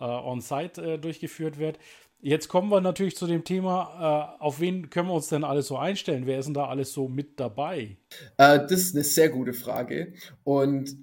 [0.01, 1.79] äh, on-site äh, durchgeführt wird.
[2.23, 5.67] Jetzt kommen wir natürlich zu dem Thema, äh, auf wen können wir uns denn alles
[5.67, 6.25] so einstellen?
[6.25, 7.99] Wer ist denn da alles so mit dabei?
[8.39, 10.97] Äh, das ist eine sehr gute Frage und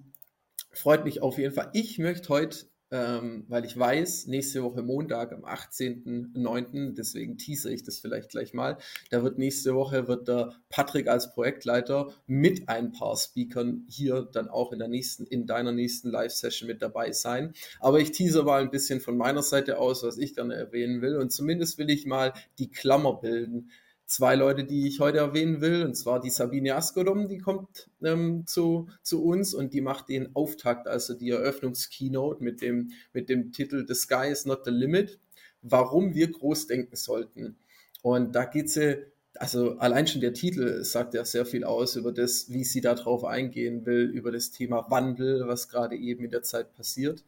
[0.71, 1.69] freut mich auf jeden Fall.
[1.73, 7.83] Ich möchte heute ähm, weil ich weiß, nächste Woche Montag am 18.09., deswegen teaser ich
[7.83, 8.77] das vielleicht gleich mal,
[9.11, 14.49] da wird nächste Woche wird der Patrick als Projektleiter mit ein paar Speakern hier dann
[14.49, 17.53] auch in der nächsten, in deiner nächsten Live-Session mit dabei sein.
[17.79, 21.17] Aber ich teaser mal ein bisschen von meiner Seite aus, was ich gerne erwähnen will.
[21.17, 23.69] Und zumindest will ich mal die Klammer bilden
[24.09, 28.43] zwei Leute, die ich heute erwähnen will, und zwar die Sabine Askodom, die kommt ähm,
[28.47, 33.51] zu, zu uns und die macht den Auftakt, also die Eröffnungskeynote mit dem, mit dem
[33.51, 35.19] Titel The Sky is not the limit,
[35.61, 37.57] warum wir groß denken sollten.
[38.01, 42.11] Und da geht sie, also allein schon der Titel sagt ja sehr viel aus über
[42.11, 46.41] das, wie sie darauf eingehen will, über das Thema Wandel, was gerade eben in der
[46.41, 47.23] Zeit passiert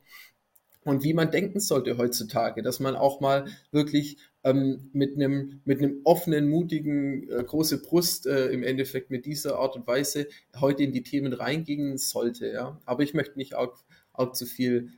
[0.84, 5.80] und wie man denken sollte heutzutage, dass man auch mal wirklich ähm, mit einem mit
[5.80, 10.28] einem offenen, mutigen, äh, große Brust äh, im Endeffekt mit dieser Art und Weise
[10.60, 12.52] heute in die Themen reingehen sollte.
[12.52, 14.90] Ja, aber ich möchte nicht auch, auch zu viel.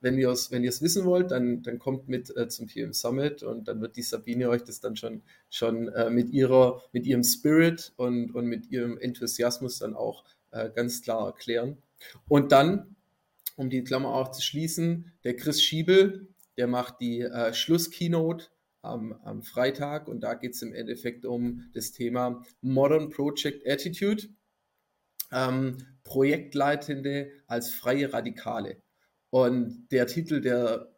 [0.00, 2.92] Wenn ihr es wenn ihr es wissen wollt, dann dann kommt mit äh, zum PM
[2.92, 7.06] Summit und dann wird die Sabine euch das dann schon schon äh, mit ihrer mit
[7.06, 11.78] ihrem Spirit und und mit ihrem Enthusiasmus dann auch äh, ganz klar erklären.
[12.28, 12.96] Und dann
[13.56, 18.46] um die Klammer auch zu schließen, der Chris Schiebel, der macht die äh, Schlusskeynote
[18.82, 24.28] am, am Freitag und da geht es im Endeffekt um das Thema Modern Project Attitude,
[25.32, 28.82] ähm, Projektleitende als freie Radikale.
[29.30, 30.92] Und der Titel, der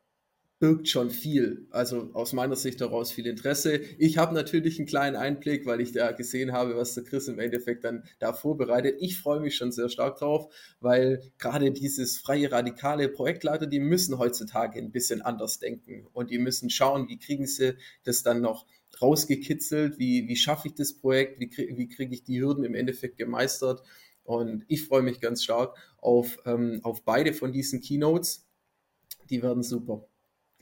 [0.63, 1.67] birgt schon viel.
[1.71, 3.81] Also aus meiner Sicht daraus viel Interesse.
[3.99, 7.41] Ich habe natürlich einen kleinen Einblick, weil ich da gesehen habe, was der Chris im
[7.41, 8.95] Endeffekt dann da vorbereitet.
[9.01, 14.21] Ich freue mich schon sehr stark drauf, weil gerade dieses freie radikale Projektleiter, die müssen
[14.21, 18.65] heutzutage ein bisschen anders denken und die müssen schauen, wie kriegen sie das dann noch
[19.01, 23.19] rausgekitzelt, wie, wie schaffe ich das Projekt, wie, wie kriege ich die Hürden im Endeffekt
[23.19, 23.83] gemeistert.
[24.23, 28.47] Und ich freue mich ganz stark auf, ähm, auf beide von diesen Keynotes.
[29.29, 30.07] Die werden super.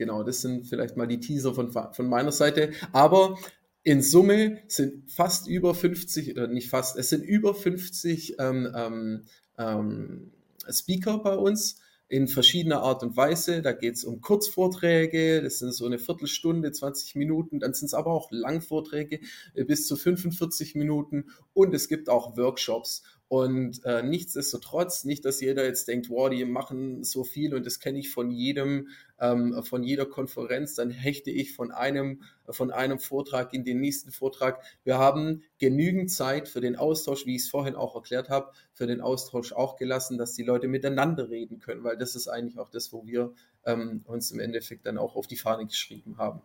[0.01, 2.71] Genau, das sind vielleicht mal die Teaser von, von meiner Seite.
[2.91, 3.37] Aber
[3.83, 9.25] in Summe sind fast über 50, oder nicht fast, es sind über 50 ähm, ähm,
[9.59, 10.31] ähm,
[10.67, 13.61] Speaker bei uns in verschiedener Art und Weise.
[13.61, 17.93] Da geht es um Kurzvorträge, das sind so eine Viertelstunde, 20 Minuten, dann sind es
[17.93, 19.19] aber auch Langvorträge
[19.53, 23.03] äh, bis zu 45 Minuten und es gibt auch Workshops.
[23.31, 27.79] Und äh, nichtsdestotrotz, nicht, dass jeder jetzt denkt, wow, die machen so viel und das
[27.79, 28.89] kenne ich von jedem,
[29.21, 34.11] ähm, von jeder Konferenz, dann hechte ich von einem, von einem Vortrag in den nächsten
[34.11, 34.61] Vortrag.
[34.83, 38.85] Wir haben genügend Zeit für den Austausch, wie ich es vorhin auch erklärt habe, für
[38.85, 42.69] den Austausch auch gelassen, dass die Leute miteinander reden können, weil das ist eigentlich auch
[42.69, 43.31] das, wo wir
[43.65, 46.41] ähm, uns im Endeffekt dann auch auf die Fahne geschrieben haben.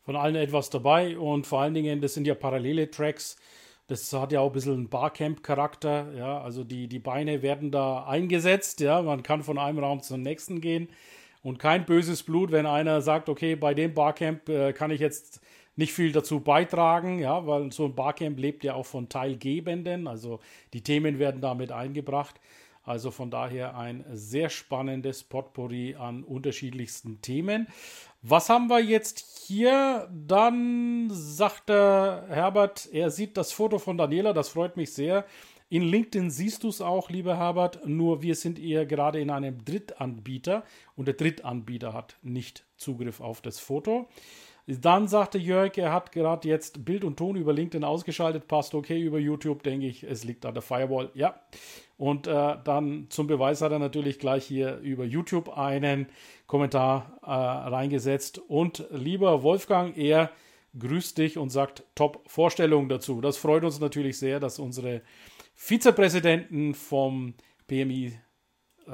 [0.00, 3.36] Von allen etwas dabei und vor allen Dingen, das sind ja parallele Tracks.
[3.88, 8.04] Das hat ja auch ein bisschen einen Barcamp-Charakter, ja, also die, die Beine werden da
[8.04, 10.88] eingesetzt, ja, man kann von einem Raum zum nächsten gehen.
[11.42, 15.40] Und kein böses Blut, wenn einer sagt, okay, bei dem Barcamp äh, kann ich jetzt
[15.74, 20.40] nicht viel dazu beitragen, ja, weil so ein Barcamp lebt ja auch von Teilgebenden, also
[20.72, 22.40] die Themen werden damit eingebracht.
[22.84, 27.68] Also von daher ein sehr spannendes Potpourri an unterschiedlichsten Themen.
[28.22, 30.08] Was haben wir jetzt hier?
[30.12, 35.24] Dann sagte Herbert, er sieht das Foto von Daniela, das freut mich sehr.
[35.68, 39.64] In LinkedIn siehst du es auch, lieber Herbert, nur wir sind eher gerade in einem
[39.64, 40.64] Drittanbieter
[40.96, 44.06] und der Drittanbieter hat nicht Zugriff auf das Foto.
[44.66, 49.00] Dann sagte Jörg, er hat gerade jetzt Bild und Ton über LinkedIn ausgeschaltet, passt okay
[49.00, 51.10] über YouTube, denke ich, es liegt an der Firewall.
[51.14, 51.40] Ja.
[52.02, 56.08] Und äh, dann zum Beweis hat er natürlich gleich hier über YouTube einen
[56.48, 58.38] Kommentar äh, reingesetzt.
[58.38, 60.32] Und lieber Wolfgang, er
[60.76, 63.20] grüßt dich und sagt Top-Vorstellung dazu.
[63.20, 65.02] Das freut uns natürlich sehr, dass unsere
[65.54, 67.34] Vizepräsidenten vom
[67.68, 68.18] PMI
[68.88, 68.90] äh,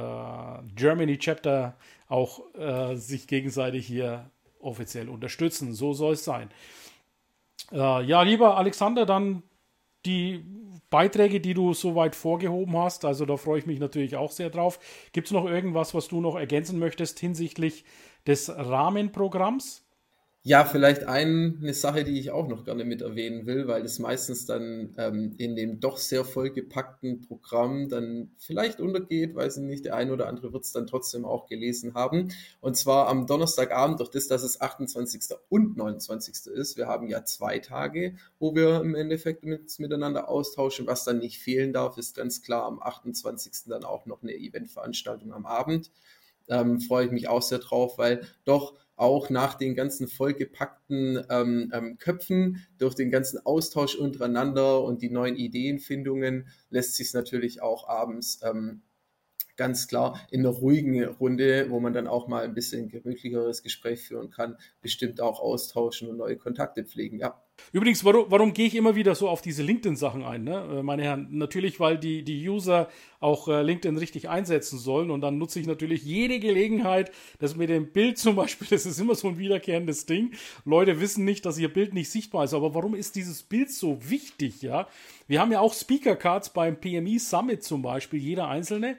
[0.74, 5.72] Germany Chapter auch äh, sich gegenseitig hier offiziell unterstützen.
[5.72, 6.50] So soll es sein.
[7.72, 9.44] Äh, ja, lieber Alexander, dann
[10.06, 10.44] die
[10.90, 13.04] Beiträge, die du soweit vorgehoben hast.
[13.04, 14.78] Also da freue ich mich natürlich auch sehr drauf.
[15.12, 17.84] Gibt es noch irgendwas, was du noch ergänzen möchtest hinsichtlich
[18.26, 19.88] des Rahmenprogramms?
[20.44, 24.46] Ja, vielleicht eine Sache, die ich auch noch gerne mit erwähnen will, weil es meistens
[24.46, 29.96] dann ähm, in dem doch sehr vollgepackten Programm dann vielleicht untergeht, weiß ich nicht, der
[29.96, 32.29] eine oder andere wird es dann trotzdem auch gelesen haben.
[32.61, 35.37] Und zwar am Donnerstagabend, durch das, dass es 28.
[35.51, 36.46] und 29.
[36.46, 36.77] ist.
[36.79, 40.87] Wir haben ja zwei Tage, wo wir im Endeffekt mit, miteinander austauschen.
[40.87, 43.64] Was dann nicht fehlen darf, ist ganz klar am 28.
[43.66, 45.90] dann auch noch eine Eventveranstaltung am Abend.
[46.48, 51.72] Ähm, freue ich mich auch sehr drauf, weil doch auch nach den ganzen vollgepackten ähm,
[51.72, 57.88] ähm, Köpfen, durch den ganzen Austausch untereinander und die neuen Ideenfindungen lässt sich natürlich auch
[57.88, 58.82] abends ähm,
[59.56, 64.00] ganz klar in einer ruhigen Runde, wo man dann auch mal ein bisschen gemütlicheres Gespräch
[64.00, 67.42] führen kann, bestimmt auch austauschen und neue Kontakte pflegen, ja.
[67.72, 70.78] Übrigens, warum, warum gehe ich immer wieder so auf diese LinkedIn-Sachen ein, ne?
[70.78, 71.28] Äh, meine Herren?
[71.30, 72.88] Natürlich, weil die, die User
[73.20, 77.68] auch äh, LinkedIn richtig einsetzen sollen und dann nutze ich natürlich jede Gelegenheit, dass mit
[77.68, 80.32] dem Bild zum Beispiel, das ist immer so ein wiederkehrendes Ding.
[80.64, 83.98] Leute wissen nicht, dass ihr Bild nicht sichtbar ist, aber warum ist dieses Bild so
[84.08, 84.88] wichtig, ja?
[85.26, 88.96] Wir haben ja auch Speaker-Cards beim PMI Summit zum Beispiel, jeder einzelne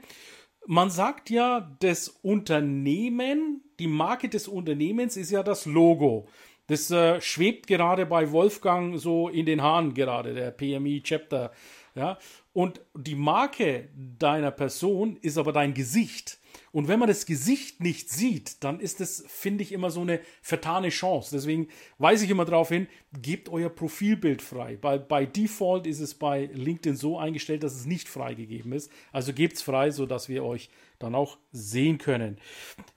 [0.72, 6.28] man sagt ja, das Unternehmen, die Marke des Unternehmens ist ja das Logo.
[6.70, 11.52] Das äh, schwebt gerade bei Wolfgang so in den Haaren gerade, der PMI Chapter.
[11.96, 12.18] Ja?
[12.54, 16.40] Und die Marke deiner Person ist aber dein Gesicht.
[16.72, 20.20] Und wenn man das Gesicht nicht sieht, dann ist das, finde ich, immer so eine
[20.42, 21.32] vertane Chance.
[21.34, 22.88] Deswegen weise ich immer darauf hin,
[23.20, 24.78] gebt euer Profilbild frei.
[24.78, 28.92] Bei, bei Default ist es bei LinkedIn so eingestellt, dass es nicht freigegeben ist.
[29.12, 32.38] Also gebt es frei, sodass wir euch dann auch sehen können.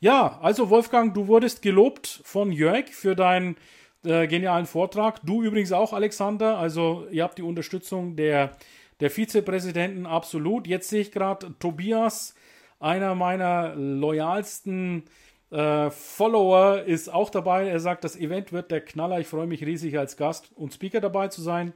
[0.01, 3.57] Ja, also Wolfgang, du wurdest gelobt von Jörg für deinen
[4.05, 5.21] äh, genialen Vortrag.
[5.25, 6.59] Du übrigens auch, Alexander.
[6.59, 8.57] Also ihr habt die Unterstützung der,
[9.01, 10.67] der Vizepräsidenten absolut.
[10.67, 12.35] Jetzt sehe ich gerade Tobias
[12.81, 15.05] einer meiner loyalsten
[15.53, 17.69] äh, Follower ist auch dabei.
[17.69, 19.21] Er sagt, das Event wird der Knaller.
[19.21, 21.75] Ich freue mich riesig als Gast und Speaker dabei zu sein.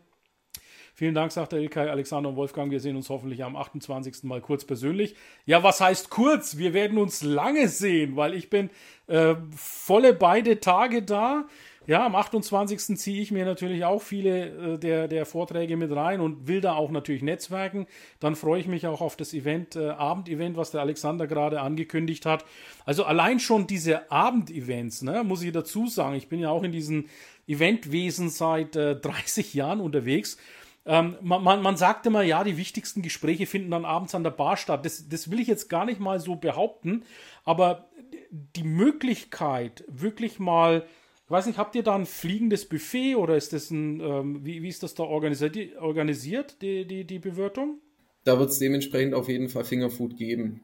[0.98, 2.70] Vielen Dank, sagt der Ilkay, Alexander und Wolfgang.
[2.70, 4.24] Wir sehen uns hoffentlich am 28.
[4.24, 5.14] mal kurz persönlich.
[5.44, 6.56] Ja, was heißt kurz?
[6.56, 8.70] Wir werden uns lange sehen, weil ich bin
[9.06, 11.44] äh, volle beide Tage da.
[11.86, 12.96] Ja, am 28.
[12.96, 16.72] ziehe ich mir natürlich auch viele äh, der, der Vorträge mit rein und will da
[16.72, 17.86] auch natürlich netzwerken.
[18.18, 22.24] Dann freue ich mich auch auf das Event, äh, Abendevent, was der Alexander gerade angekündigt
[22.24, 22.46] hat.
[22.86, 26.16] Also allein schon diese Abendevents, ne, muss ich dazu sagen.
[26.16, 27.04] Ich bin ja auch in diesem
[27.46, 30.38] Eventwesen seit äh, 30 Jahren unterwegs.
[30.86, 34.56] Ähm, man, man, sagt immer, ja, die wichtigsten Gespräche finden dann abends an der Bar
[34.56, 34.84] statt.
[34.84, 37.04] Das, das will ich jetzt gar nicht mal so behaupten,
[37.44, 37.88] aber
[38.30, 40.86] die Möglichkeit, wirklich mal
[41.26, 44.62] ich weiß nicht, habt ihr da ein fliegendes Buffet oder ist das ein, ähm, wie,
[44.62, 47.80] wie ist das da organisiert, organisiert die, die, die Bewirtung?
[48.22, 50.60] Da wird es dementsprechend auf jeden Fall Fingerfood geben.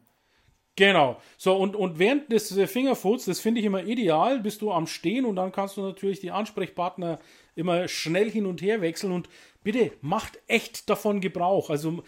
[0.77, 1.21] Genau.
[1.37, 5.27] So, und, und während des Fingerfoods, das finde ich immer ideal, bist du am Stehen
[5.27, 7.19] und dann kannst du natürlich die Ansprechpartner
[7.55, 9.29] immer schnell hin und her wechseln und
[9.63, 11.69] bitte macht echt davon Gebrauch.
[11.69, 12.03] Also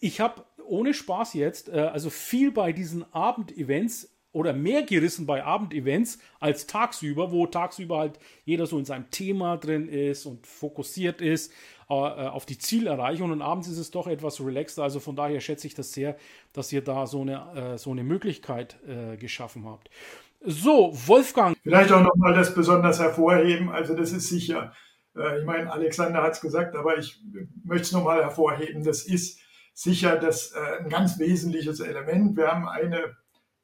[0.00, 5.44] ich habe ohne Spaß jetzt, äh, also viel bei diesen Abendevents oder mehr gerissen bei
[5.44, 11.20] Abendevents als tagsüber, wo tagsüber halt jeder so in seinem Thema drin ist und fokussiert
[11.20, 11.52] ist
[11.90, 14.82] äh, äh, auf die Zielerreichung und abends ist es doch etwas relaxter.
[14.82, 16.16] Also von daher schätze ich das sehr,
[16.54, 19.90] dass ihr da so eine, äh, so eine Möglichkeit äh, geschaffen habt.
[20.44, 21.56] So, Wolfgang.
[21.62, 23.68] Vielleicht auch nochmal das besonders hervorheben.
[23.68, 24.72] Also das ist sicher,
[25.14, 27.20] äh, ich meine, Alexander hat es gesagt, aber ich
[27.64, 28.84] möchte es nochmal hervorheben.
[28.84, 29.40] Das ist
[29.74, 32.36] sicher das, äh, ein ganz wesentliches Element.
[32.36, 33.16] Wir haben eine,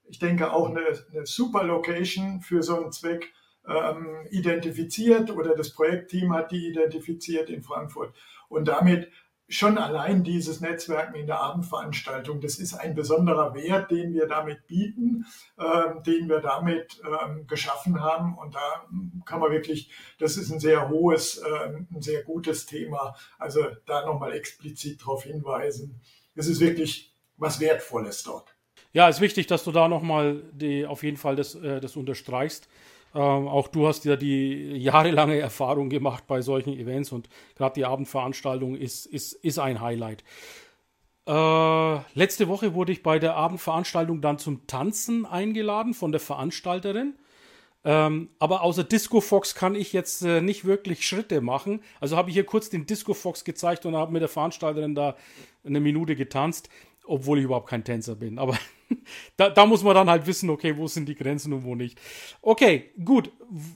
[0.08, 3.32] ich denke auch eine, eine super Location für so einen Zweck
[3.66, 8.14] ähm, identifiziert oder das Projektteam hat die identifiziert in Frankfurt.
[8.48, 9.10] Und damit
[9.48, 14.66] schon allein dieses Netzwerken in der Abendveranstaltung, das ist ein besonderer Wert, den wir damit
[14.66, 15.24] bieten,
[15.56, 18.36] äh, den wir damit äh, geschaffen haben.
[18.36, 18.86] Und da
[19.24, 23.16] kann man wirklich, das ist ein sehr hohes, äh, ein sehr gutes Thema.
[23.38, 26.00] Also da nochmal explizit darauf hinweisen.
[26.34, 28.57] Es ist wirklich was Wertvolles dort.
[28.92, 30.42] Ja, ist wichtig, dass du da nochmal
[30.86, 32.68] auf jeden Fall das, äh, das unterstreichst.
[33.14, 37.84] Ähm, auch du hast ja die jahrelange Erfahrung gemacht bei solchen Events und gerade die
[37.84, 40.24] Abendveranstaltung ist, ist, ist ein Highlight.
[41.26, 47.14] Äh, letzte Woche wurde ich bei der Abendveranstaltung dann zum Tanzen eingeladen von der Veranstalterin.
[47.84, 51.80] Ähm, aber außer Disco Fox kann ich jetzt äh, nicht wirklich Schritte machen.
[52.00, 55.16] Also habe ich hier kurz den Disco Fox gezeigt und habe mit der Veranstalterin da
[55.64, 56.68] eine Minute getanzt,
[57.08, 58.38] obwohl ich überhaupt kein Tänzer bin.
[58.38, 58.56] Aber
[59.36, 62.00] da, da, muss man dann halt wissen, okay, wo sind die Grenzen und wo nicht.
[62.42, 63.32] Okay, gut.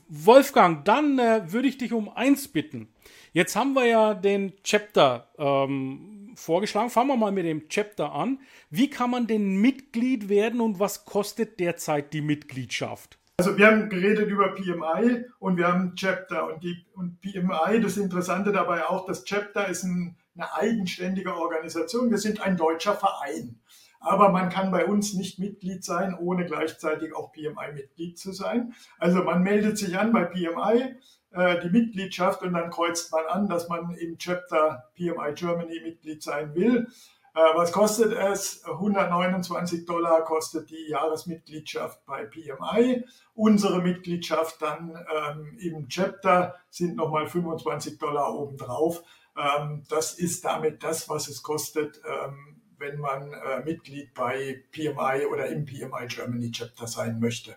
[0.09, 2.89] Wolfgang, dann äh, würde ich dich um eins bitten.
[3.33, 6.91] Jetzt haben wir ja den Chapter ähm, vorgeschlagen.
[6.91, 8.41] Fangen wir mal mit dem Chapter an.
[8.71, 13.19] Wie kann man denn Mitglied werden und was kostet derzeit die Mitgliedschaft?
[13.39, 17.97] Also wir haben geredet über PMI und wir haben Chapter und die und PMI, das
[17.97, 22.11] Interessante dabei auch, das Chapter ist ein, eine eigenständige Organisation.
[22.11, 23.61] Wir sind ein deutscher Verein.
[24.01, 28.75] Aber man kann bei uns nicht Mitglied sein, ohne gleichzeitig auch PMI-Mitglied zu sein.
[28.99, 30.97] Also man meldet sich an bei PMI,
[31.31, 36.23] äh, die Mitgliedschaft, und dann kreuzt man an, dass man im Chapter PMI Germany Mitglied
[36.23, 36.89] sein will.
[37.35, 38.65] Äh, was kostet es?
[38.67, 43.05] 129 Dollar kostet die Jahresmitgliedschaft bei PMI.
[43.35, 49.03] Unsere Mitgliedschaft dann ähm, im Chapter sind nochmal 25 Dollar obendrauf.
[49.37, 55.27] Ähm, das ist damit das, was es kostet, ähm, wenn man äh, Mitglied bei PMI
[55.31, 57.57] oder im PMI Germany Chapter sein möchte.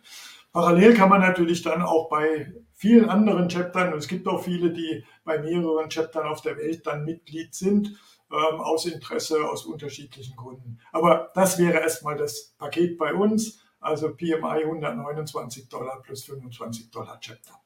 [0.52, 4.72] Parallel kann man natürlich dann auch bei vielen anderen Chaptern, und es gibt auch viele,
[4.72, 8.00] die bei mehreren Chaptern auf der Welt dann Mitglied sind,
[8.32, 10.80] ähm, aus Interesse, aus unterschiedlichen Gründen.
[10.92, 17.20] Aber das wäre erstmal das Paket bei uns, also PMI 129 Dollar plus 25 Dollar
[17.20, 17.65] Chapter.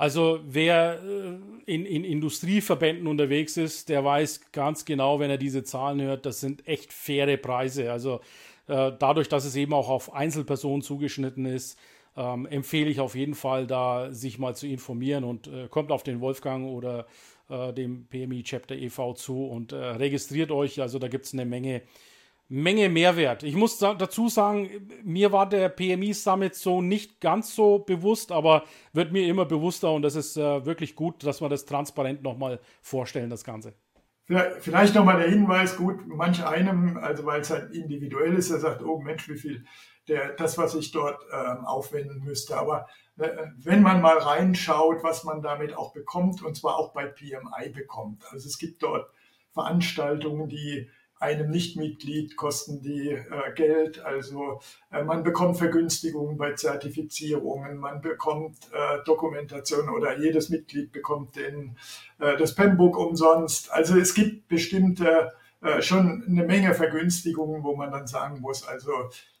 [0.00, 5.62] Also wer äh, in, in Industrieverbänden unterwegs ist, der weiß ganz genau, wenn er diese
[5.62, 7.92] Zahlen hört, das sind echt faire Preise.
[7.92, 8.22] Also
[8.66, 11.78] äh, dadurch, dass es eben auch auf Einzelpersonen zugeschnitten ist,
[12.16, 16.02] ähm, empfehle ich auf jeden Fall, da sich mal zu informieren und äh, kommt auf
[16.02, 17.06] den Wolfgang oder
[17.50, 19.12] äh, dem PMI Chapter e.V.
[19.12, 20.80] zu und äh, registriert euch.
[20.80, 21.82] Also da gibt es eine Menge
[22.52, 23.44] Menge Mehrwert.
[23.44, 24.68] Ich muss dazu sagen,
[25.04, 29.92] mir war der PMI Summit so nicht ganz so bewusst, aber wird mir immer bewusster
[29.92, 33.74] und das ist äh, wirklich gut, dass wir das transparent nochmal vorstellen, das Ganze.
[34.60, 38.82] Vielleicht nochmal der Hinweis, gut, manch einem, also weil es halt individuell ist, der sagt,
[38.82, 39.64] oh Mensch, wie viel
[40.08, 42.56] der, das, was ich dort ähm, aufwenden müsste.
[42.56, 42.88] Aber
[43.18, 43.28] äh,
[43.58, 48.24] wenn man mal reinschaut, was man damit auch bekommt, und zwar auch bei PMI bekommt.
[48.30, 49.08] Also es gibt dort
[49.52, 50.88] Veranstaltungen, die
[51.20, 54.02] einem Nichtmitglied kosten die äh, Geld.
[54.02, 54.60] Also
[54.90, 61.76] äh, man bekommt Vergünstigungen bei Zertifizierungen, man bekommt äh, Dokumentation oder jedes Mitglied bekommt den,
[62.18, 63.70] äh, das PEMBOK umsonst.
[63.70, 68.90] Also es gibt bestimmte äh, schon eine Menge Vergünstigungen, wo man dann sagen muss, also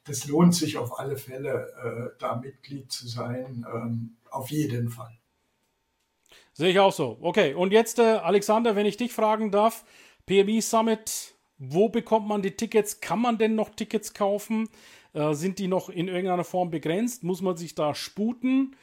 [0.04, 5.16] das lohnt sich auf alle Fälle, äh, da Mitglied zu sein, ähm, auf jeden Fall.
[6.52, 7.16] Sehe ich auch so.
[7.22, 9.82] Okay, und jetzt, Alexander, wenn ich dich fragen darf,
[10.26, 13.00] PMI Summit wo bekommt man die Tickets?
[13.00, 14.68] Kann man denn noch Tickets kaufen?
[15.12, 17.22] Äh, sind die noch in irgendeiner Form begrenzt?
[17.22, 18.74] Muss man sich da sputen?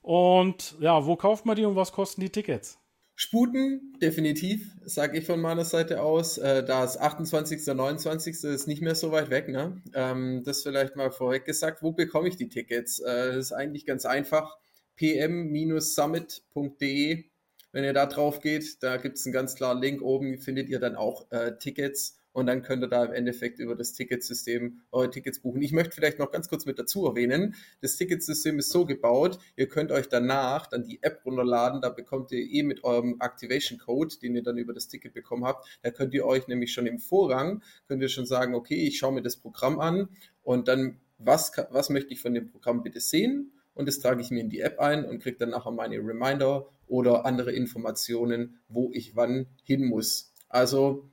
[0.00, 2.78] Und ja, wo kauft man die und was kosten die Tickets?
[3.16, 6.38] Sputen, definitiv, sage ich von meiner Seite aus.
[6.38, 7.66] Äh, da ist 28.
[7.66, 8.44] 29.
[8.44, 9.48] ist nicht mehr so weit weg.
[9.48, 9.82] Ne?
[9.92, 11.82] Ähm, das vielleicht mal vorweg gesagt.
[11.82, 13.00] Wo bekomme ich die Tickets?
[13.00, 14.56] Äh, das ist eigentlich ganz einfach.
[14.96, 17.24] pm-summit.de.
[17.72, 20.78] Wenn ihr da drauf geht, da gibt es einen ganz klaren Link oben, findet ihr
[20.78, 25.10] dann auch äh, Tickets und dann könnt ihr da im Endeffekt über das Ticketsystem eure
[25.10, 25.62] Tickets buchen.
[25.62, 29.68] Ich möchte vielleicht noch ganz kurz mit dazu erwähnen, das Ticketsystem ist so gebaut, ihr
[29.68, 34.14] könnt euch danach dann die App runterladen, da bekommt ihr eh mit eurem Activation Code,
[34.22, 36.98] den ihr dann über das Ticket bekommen habt, da könnt ihr euch nämlich schon im
[36.98, 40.08] Vorrang, könnt ihr schon sagen, okay, ich schaue mir das Programm an
[40.42, 43.52] und dann, was, was möchte ich von dem Programm bitte sehen?
[43.74, 46.68] Und das trage ich mir in die App ein und kriege dann nachher meine Reminder
[46.86, 50.32] oder andere Informationen, wo ich wann hin muss.
[50.48, 51.08] Also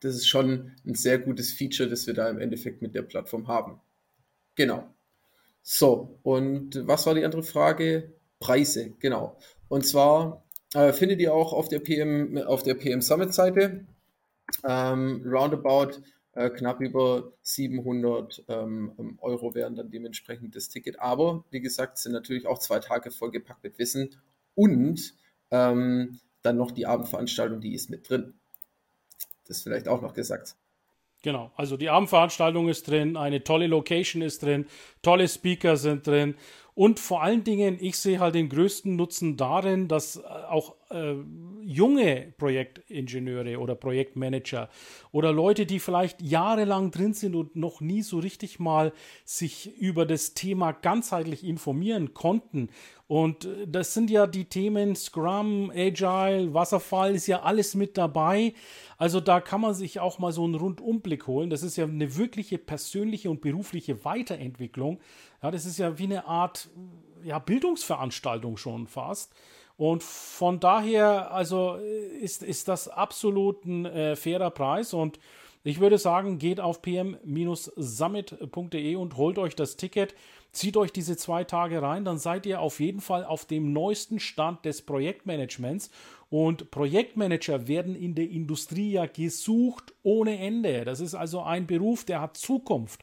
[0.00, 3.48] das ist schon ein sehr gutes Feature, das wir da im Endeffekt mit der Plattform
[3.48, 3.80] haben.
[4.54, 4.92] Genau.
[5.62, 8.14] So, und was war die andere Frage?
[8.40, 9.38] Preise, genau.
[9.68, 10.44] Und zwar
[10.74, 13.86] äh, findet ihr auch auf der PM, auf der PM Summit Seite
[14.66, 21.00] ähm, roundabout äh, knapp über 700 ähm, Euro wären dann dementsprechend das Ticket.
[21.00, 24.16] Aber wie gesagt, sind natürlich auch zwei Tage vollgepackt mit Wissen
[24.54, 25.14] und
[25.50, 28.34] ähm, dann noch die Abendveranstaltung, die ist mit drin.
[29.50, 30.54] Das vielleicht auch noch gesagt.
[31.22, 34.66] Genau, also die Abendveranstaltung ist drin, eine tolle Location ist drin,
[35.02, 36.36] tolle Speaker sind drin
[36.74, 41.14] und vor allen Dingen, ich sehe halt den größten Nutzen darin, dass äh, auch äh,
[41.62, 44.68] junge Projektingenieure oder Projektmanager
[45.12, 48.92] oder Leute, die vielleicht jahrelang drin sind und noch nie so richtig mal
[49.24, 52.68] sich über das Thema ganzheitlich informieren konnten.
[53.06, 58.54] Und äh, das sind ja die Themen Scrum, Agile, Wasserfall, ist ja alles mit dabei.
[58.98, 61.50] Also da kann man sich auch mal so einen Rundumblick holen.
[61.50, 65.00] Das ist ja eine wirkliche persönliche und berufliche Weiterentwicklung
[65.42, 66.68] ja, das ist ja wie eine Art
[67.22, 69.32] ja, Bildungsveranstaltung schon fast.
[69.80, 71.76] Und von daher, also
[72.20, 74.92] ist, ist das absolut ein äh, fairer Preis.
[74.92, 75.18] Und
[75.64, 80.14] ich würde sagen, geht auf pm-summit.de und holt euch das Ticket.
[80.52, 84.20] Zieht euch diese zwei Tage rein, dann seid ihr auf jeden Fall auf dem neuesten
[84.20, 85.90] Stand des Projektmanagements.
[86.28, 90.84] Und Projektmanager werden in der Industrie ja gesucht ohne Ende.
[90.84, 93.02] Das ist also ein Beruf, der hat Zukunft.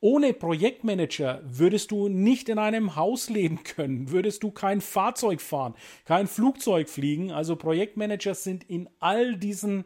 [0.00, 5.74] Ohne Projektmanager würdest du nicht in einem Haus leben können, würdest du kein Fahrzeug fahren,
[6.04, 7.32] kein Flugzeug fliegen.
[7.32, 9.84] Also Projektmanager sind in all diesen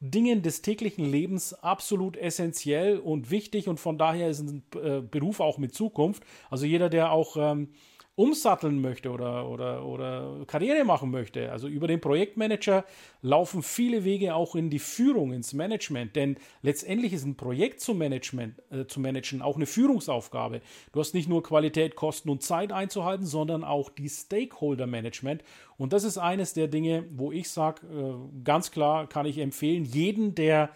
[0.00, 5.40] Dingen des täglichen Lebens absolut essentiell und wichtig und von daher ist ein äh, Beruf
[5.40, 6.24] auch mit Zukunft.
[6.50, 7.70] Also jeder, der auch ähm,
[8.16, 11.50] umsatteln möchte oder, oder, oder Karriere machen möchte.
[11.50, 12.84] Also über den Projektmanager
[13.22, 17.92] laufen viele Wege auch in die Führung, ins Management, denn letztendlich ist ein Projekt zu,
[17.92, 20.60] Management, äh, zu managen auch eine Führungsaufgabe.
[20.92, 25.42] Du hast nicht nur Qualität, Kosten und Zeit einzuhalten, sondern auch die Stakeholder-Management.
[25.76, 29.84] Und das ist eines der Dinge, wo ich sage, äh, ganz klar kann ich empfehlen,
[29.84, 30.70] jeden, der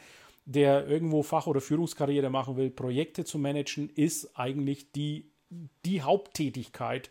[0.51, 5.31] der irgendwo Fach- oder Führungskarriere machen will, Projekte zu managen, ist eigentlich die
[5.85, 7.11] die Haupttätigkeit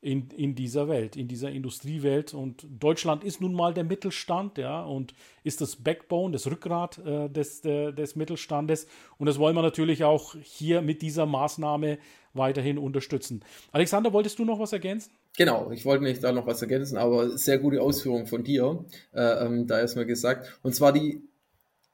[0.00, 2.32] in, in dieser Welt, in dieser Industriewelt.
[2.32, 5.12] Und Deutschland ist nun mal der Mittelstand, ja, und
[5.42, 8.86] ist das Backbone, das Rückgrat äh, des, de, des Mittelstandes.
[9.18, 11.98] Und das wollen wir natürlich auch hier mit dieser Maßnahme
[12.32, 13.42] weiterhin unterstützen.
[13.72, 15.10] Alexander, wolltest du noch was ergänzen?
[15.36, 19.20] Genau, ich wollte nicht da noch was ergänzen, aber sehr gute Ausführung von dir, äh,
[19.20, 20.58] ähm, da erstmal gesagt.
[20.62, 21.22] Und zwar die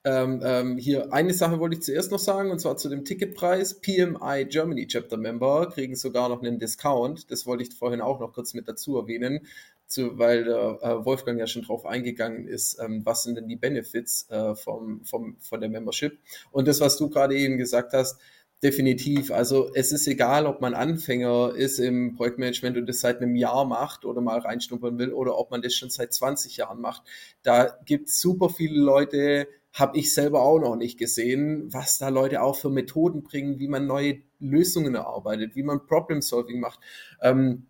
[0.05, 3.81] ähm, ähm, hier eine Sache wollte ich zuerst noch sagen, und zwar zu dem Ticketpreis.
[3.81, 7.31] PMI Germany Chapter Member kriegen sogar noch einen Discount.
[7.31, 9.47] Das wollte ich vorhin auch noch kurz mit dazu erwähnen,
[9.87, 14.29] zu, weil äh, Wolfgang ja schon drauf eingegangen ist, ähm, was sind denn die Benefits
[14.31, 16.19] äh, vom, vom, von der Membership.
[16.51, 18.21] Und das, was du gerade eben gesagt hast,
[18.63, 19.31] definitiv.
[19.31, 23.65] Also es ist egal, ob man Anfänger ist im Projektmanagement und das seit einem Jahr
[23.65, 27.03] macht oder mal reinschnuppern will oder ob man das schon seit 20 Jahren macht.
[27.43, 32.09] Da gibt es super viele Leute, habe ich selber auch noch nicht gesehen, was da
[32.09, 36.79] Leute auch für Methoden bringen, wie man neue Lösungen erarbeitet, wie man Problem-Solving macht.
[37.21, 37.67] Ähm,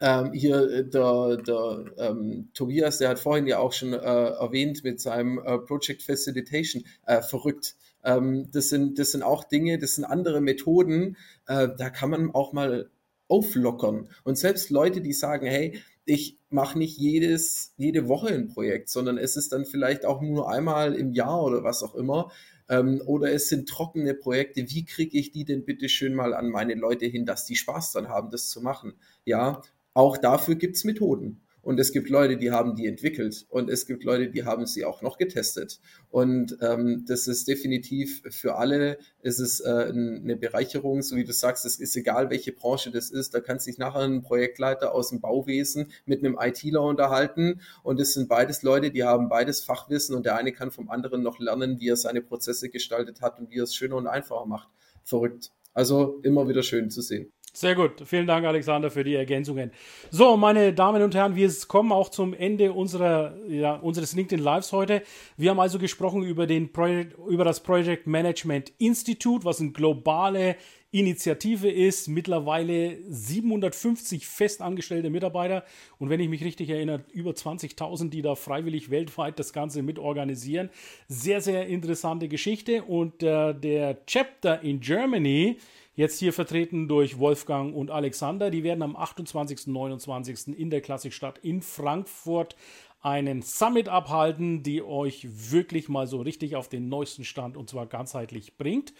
[0.00, 4.82] ähm, hier äh, der, der ähm, Tobias, der hat vorhin ja auch schon äh, erwähnt
[4.82, 7.76] mit seinem äh, Project Facilitation, äh, verrückt.
[8.02, 12.30] Ähm, das, sind, das sind auch Dinge, das sind andere Methoden, äh, da kann man
[12.32, 12.90] auch mal
[13.28, 14.08] auflockern.
[14.24, 19.18] Und selbst Leute, die sagen, hey, ich mache nicht jedes, jede Woche ein Projekt, sondern
[19.18, 22.30] es ist dann vielleicht auch nur einmal im Jahr oder was auch immer.
[22.68, 24.68] Ähm, oder es sind trockene Projekte.
[24.68, 27.92] Wie kriege ich die denn bitte schön mal an meine Leute hin, dass die Spaß
[27.92, 28.94] dann haben, das zu machen?
[29.24, 29.62] Ja,
[29.94, 31.40] auch dafür gibt es Methoden.
[31.62, 34.84] Und es gibt Leute, die haben die entwickelt und es gibt Leute, die haben sie
[34.84, 35.80] auch noch getestet.
[36.10, 41.32] Und ähm, das ist definitiv für alle, ist es äh, eine Bereicherung, so wie du
[41.32, 43.32] sagst, es ist egal, welche Branche das ist.
[43.32, 47.60] Da kann sich nachher ein Projektleiter aus dem Bauwesen mit einem ITler unterhalten.
[47.84, 51.22] Und es sind beides Leute, die haben beides Fachwissen und der eine kann vom anderen
[51.22, 54.46] noch lernen, wie er seine Prozesse gestaltet hat und wie er es schöner und einfacher
[54.46, 54.68] macht.
[55.04, 55.52] Verrückt.
[55.74, 57.32] Also immer wieder schön zu sehen.
[57.54, 58.02] Sehr gut.
[58.06, 59.72] Vielen Dank, Alexander, für die Ergänzungen.
[60.10, 64.72] So, meine Damen und Herren, wir kommen auch zum Ende unserer, ja, unseres LinkedIn Lives
[64.72, 65.02] heute.
[65.36, 70.56] Wir haben also gesprochen über, den Project, über das Project Management Institute, was eine globale
[70.92, 72.08] Initiative ist.
[72.08, 75.64] Mittlerweile 750 festangestellte Mitarbeiter.
[75.98, 80.70] Und wenn ich mich richtig erinnere, über 20.000, die da freiwillig weltweit das Ganze mitorganisieren.
[81.06, 82.82] Sehr, sehr interessante Geschichte.
[82.84, 85.58] Und äh, der Chapter in Germany,
[85.94, 88.50] Jetzt hier vertreten durch Wolfgang und Alexander.
[88.50, 89.66] Die werden am 28.
[89.66, 90.58] und 29.
[90.58, 92.56] in der Klassikstadt in Frankfurt
[93.02, 97.86] einen Summit abhalten, die euch wirklich mal so richtig auf den neuesten Stand und zwar
[97.86, 98.94] ganzheitlich bringt.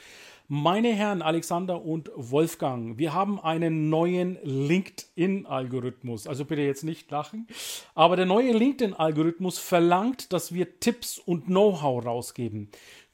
[0.49, 6.27] Meine Herren Alexander und Wolfgang, wir haben einen neuen LinkedIn-Algorithmus.
[6.27, 7.47] Also bitte jetzt nicht lachen.
[7.95, 12.71] Aber der neue LinkedIn-Algorithmus verlangt, dass wir Tipps und Know-how rausgeben.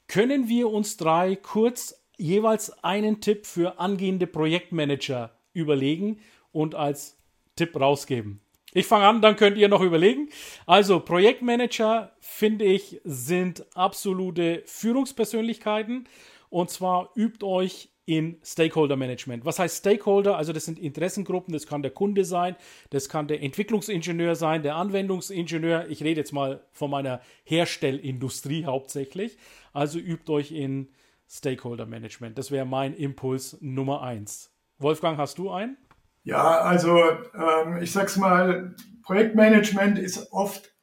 [0.07, 6.19] Können wir uns drei kurz jeweils einen Tipp für angehende Projektmanager überlegen
[6.51, 7.17] und als
[7.55, 8.41] Tipp rausgeben?
[8.73, 10.29] Ich fange an, dann könnt ihr noch überlegen.
[10.67, 16.07] Also Projektmanager, finde ich, sind absolute Führungspersönlichkeiten.
[16.49, 19.45] Und zwar übt euch in Stakeholder Management.
[19.45, 20.35] Was heißt Stakeholder?
[20.35, 22.55] Also das sind Interessengruppen, das kann der Kunde sein,
[22.89, 25.87] das kann der Entwicklungsingenieur sein, der Anwendungsingenieur.
[25.89, 29.37] Ich rede jetzt mal von meiner Herstellindustrie hauptsächlich.
[29.73, 30.89] Also übt euch in
[31.29, 32.37] Stakeholder Management.
[32.37, 34.51] Das wäre mein Impuls Nummer eins.
[34.79, 35.77] Wolfgang, hast du einen?
[36.23, 36.97] Ja, also
[37.33, 40.73] ähm, ich sag's mal, Projektmanagement ist oft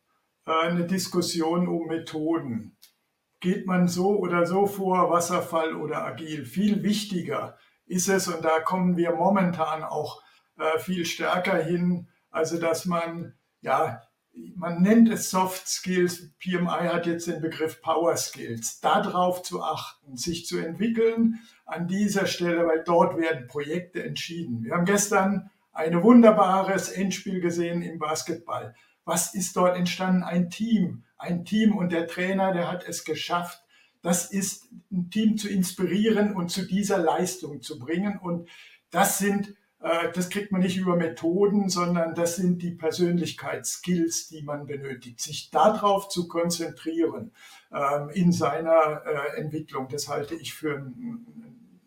[0.47, 2.76] äh, eine Diskussion um Methoden.
[3.40, 6.44] Geht man so oder so vor, Wasserfall oder agil?
[6.47, 10.22] Viel wichtiger ist es, und da kommen wir momentan auch
[10.59, 14.03] äh, viel stärker hin, also dass man ja
[14.55, 20.16] man nennt es Soft Skills, PMI hat jetzt den Begriff Power Skills, darauf zu achten,
[20.16, 24.62] sich zu entwickeln an dieser Stelle, weil dort werden Projekte entschieden.
[24.62, 28.74] Wir haben gestern ein wunderbares Endspiel gesehen im Basketball.
[29.05, 30.22] Was ist dort entstanden?
[30.22, 33.62] Ein Team, ein Team und der Trainer, der hat es geschafft.
[34.03, 38.49] Das ist ein Team zu inspirieren und zu dieser Leistung zu bringen und
[38.91, 44.66] das sind das kriegt man nicht über Methoden, sondern das sind die Persönlichkeitsskills, die man
[44.66, 45.20] benötigt.
[45.20, 47.33] Sich darauf zu konzentrieren
[47.72, 51.27] ähm, in seiner äh, Entwicklung, das halte ich für ein,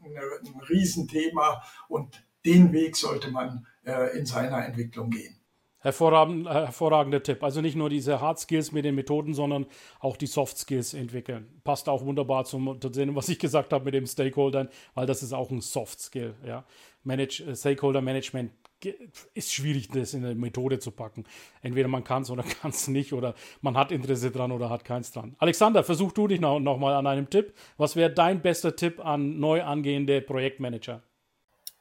[0.04, 5.36] ein Riesenthema und den Weg sollte man äh, in seiner Entwicklung gehen.
[5.82, 7.42] Hervorragend, hervorragender Tipp.
[7.42, 9.66] Also nicht nur diese Hard Skills mit den Methoden, sondern
[10.02, 11.62] auch die Soft Skills entwickeln.
[11.64, 15.32] Passt auch wunderbar zum, zum was ich gesagt habe mit dem Stakeholdern, weil das ist
[15.32, 16.36] auch ein Soft Skill.
[16.46, 16.66] Ja.
[17.04, 18.52] Manage, äh, Stakeholder Management
[19.34, 21.26] ist schwierig, das in eine Methode zu packen.
[21.62, 24.86] Entweder man kann es oder kann es nicht oder man hat Interesse dran oder hat
[24.86, 25.36] keins dran.
[25.40, 27.54] Alexander, versuch du dich noch, noch mal an einem Tipp.
[27.78, 31.04] Was wäre dein bester Tipp an neu angehende Projektmanager?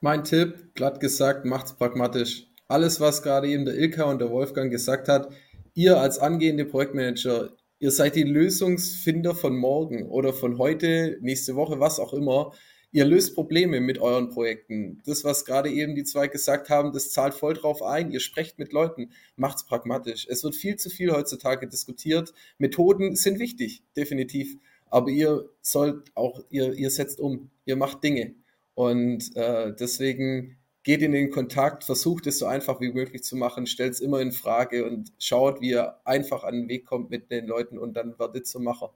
[0.01, 2.47] Mein Tipp, glatt gesagt, macht's pragmatisch.
[2.69, 5.33] Alles, was gerade eben der Ilka und der Wolfgang gesagt hat,
[5.75, 11.81] ihr als angehende Projektmanager, ihr seid die Lösungsfinder von morgen oder von heute, nächste Woche,
[11.81, 12.53] was auch immer.
[12.91, 15.03] Ihr löst Probleme mit euren Projekten.
[15.05, 18.11] Das, was gerade eben die zwei gesagt haben, das zahlt voll drauf ein.
[18.11, 20.27] Ihr sprecht mit Leuten, macht's pragmatisch.
[20.29, 22.33] Es wird viel zu viel heutzutage diskutiert.
[22.57, 24.57] Methoden sind wichtig, definitiv.
[24.87, 28.35] Aber ihr sollt auch, ihr, ihr setzt um, ihr macht Dinge.
[28.75, 33.67] Und äh, deswegen geht in den Kontakt, versucht es so einfach wie möglich zu machen,
[33.67, 37.31] stellt es immer in Frage und schaut, wie ihr einfach an den Weg kommt mit
[37.31, 38.95] den Leuten und dann werdet zum Macher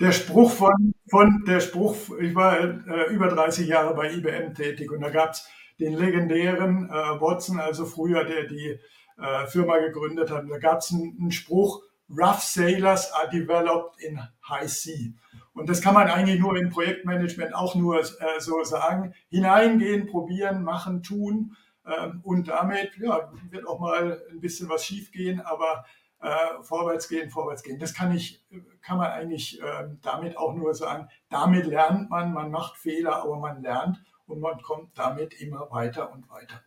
[0.00, 4.90] der Spruch von, von der Spruch, ich war äh, über 30 Jahre bei IBM tätig
[4.90, 5.46] und da gab es
[5.78, 8.78] den legendären äh, Watson, also früher, der die
[9.18, 10.44] äh, Firma gegründet hat.
[10.48, 15.12] Da gab es einen, Spruch, Rough Sailors are developed in High Sea.
[15.52, 18.04] Und das kann man eigentlich nur im Projektmanagement auch nur äh,
[18.38, 19.14] so sagen.
[19.28, 21.56] Hineingehen, probieren, machen, tun.
[21.86, 25.84] Ähm, und damit ja, wird auch mal ein bisschen was schiefgehen, aber
[26.20, 27.78] äh, vorwärts gehen, vorwärts gehen.
[27.78, 28.44] Das kann ich,
[28.82, 31.08] kann man eigentlich äh, damit auch nur sagen.
[31.28, 36.12] Damit lernt man, man macht Fehler, aber man lernt und man kommt damit immer weiter
[36.12, 36.62] und weiter.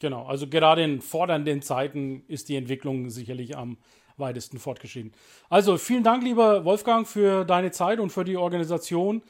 [0.00, 3.78] Genau, also gerade in fordernden Zeiten ist die Entwicklung sicherlich am
[4.16, 5.12] weitesten fortgeschritten.
[5.48, 9.22] Also vielen Dank, lieber Wolfgang, für deine Zeit und für die Organisation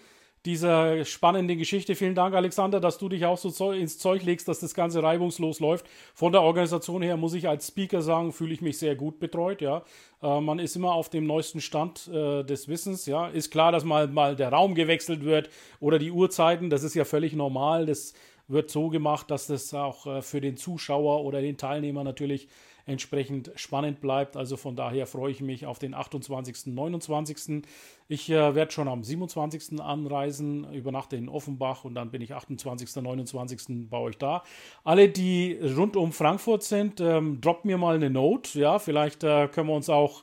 [0.45, 1.95] dieser spannenden Geschichte.
[1.95, 5.59] Vielen Dank, Alexander, dass du dich auch so ins Zeug legst, dass das Ganze reibungslos
[5.59, 5.87] läuft.
[6.15, 9.63] Von der Organisation her muss ich als Speaker sagen, fühle ich mich sehr gut betreut.
[9.63, 9.83] Ja,
[10.23, 13.07] äh, man ist immer auf dem neuesten Stand äh, des Wissens.
[13.07, 15.49] Ja, ist klar, dass mal, mal der Raum gewechselt wird
[15.81, 16.69] oder die Uhrzeiten.
[16.69, 17.87] Das ist ja völlig normal.
[17.87, 18.13] Das
[18.47, 22.49] wird so gemacht, dass das auch äh, für den Zuschauer oder den Teilnehmer natürlich
[22.87, 24.37] entsprechend spannend bleibt.
[24.37, 27.63] Also von daher freue ich mich auf den 28., 29.
[28.09, 29.81] Ich äh, werde schon am 27.
[29.81, 33.89] anreisen, übernachte in Offenbach und dann bin ich 28., 29.
[33.89, 34.43] bei euch da.
[34.85, 38.59] Alle, die rund um Frankfurt sind, ähm, droppt mir mal eine Note.
[38.59, 40.23] Ja, vielleicht äh, können wir uns auch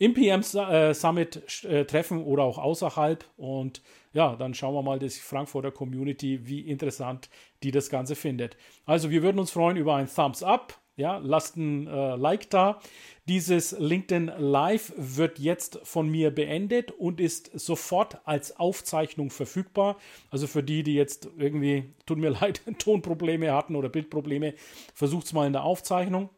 [0.00, 3.24] im PM äh, Summit äh, treffen oder auch außerhalb.
[3.36, 3.82] Und
[4.12, 7.28] ja, dann schauen wir mal die Frankfurter Community, wie interessant
[7.62, 8.56] die das Ganze findet.
[8.86, 12.80] Also wir würden uns freuen über ein Thumbs Up ja, lasst ein äh, Like da.
[13.26, 19.96] Dieses LinkedIn Live wird jetzt von mir beendet und ist sofort als Aufzeichnung verfügbar.
[20.30, 24.54] Also für die, die jetzt irgendwie, tut mir leid, Tonprobleme hatten oder Bildprobleme,
[24.94, 26.28] versucht es mal in der Aufzeichnung.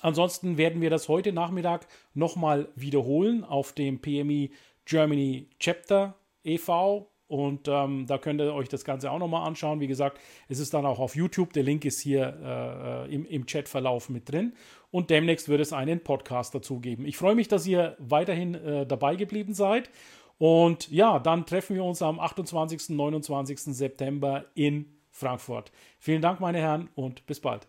[0.00, 4.50] Ansonsten werden wir das heute Nachmittag nochmal wiederholen auf dem PMI
[4.84, 7.13] Germany Chapter e.V.
[7.26, 9.80] Und ähm, da könnt ihr euch das Ganze auch nochmal anschauen.
[9.80, 11.52] Wie gesagt, es ist dann auch auf YouTube.
[11.52, 14.54] Der Link ist hier äh, im, im Chatverlauf mit drin.
[14.90, 17.06] Und demnächst wird es einen Podcast dazu geben.
[17.06, 19.90] Ich freue mich, dass ihr weiterhin äh, dabei geblieben seid.
[20.38, 22.90] Und ja, dann treffen wir uns am 28.
[22.90, 23.60] 29.
[23.60, 25.72] September in Frankfurt.
[25.98, 27.68] Vielen Dank, meine Herren, und bis bald.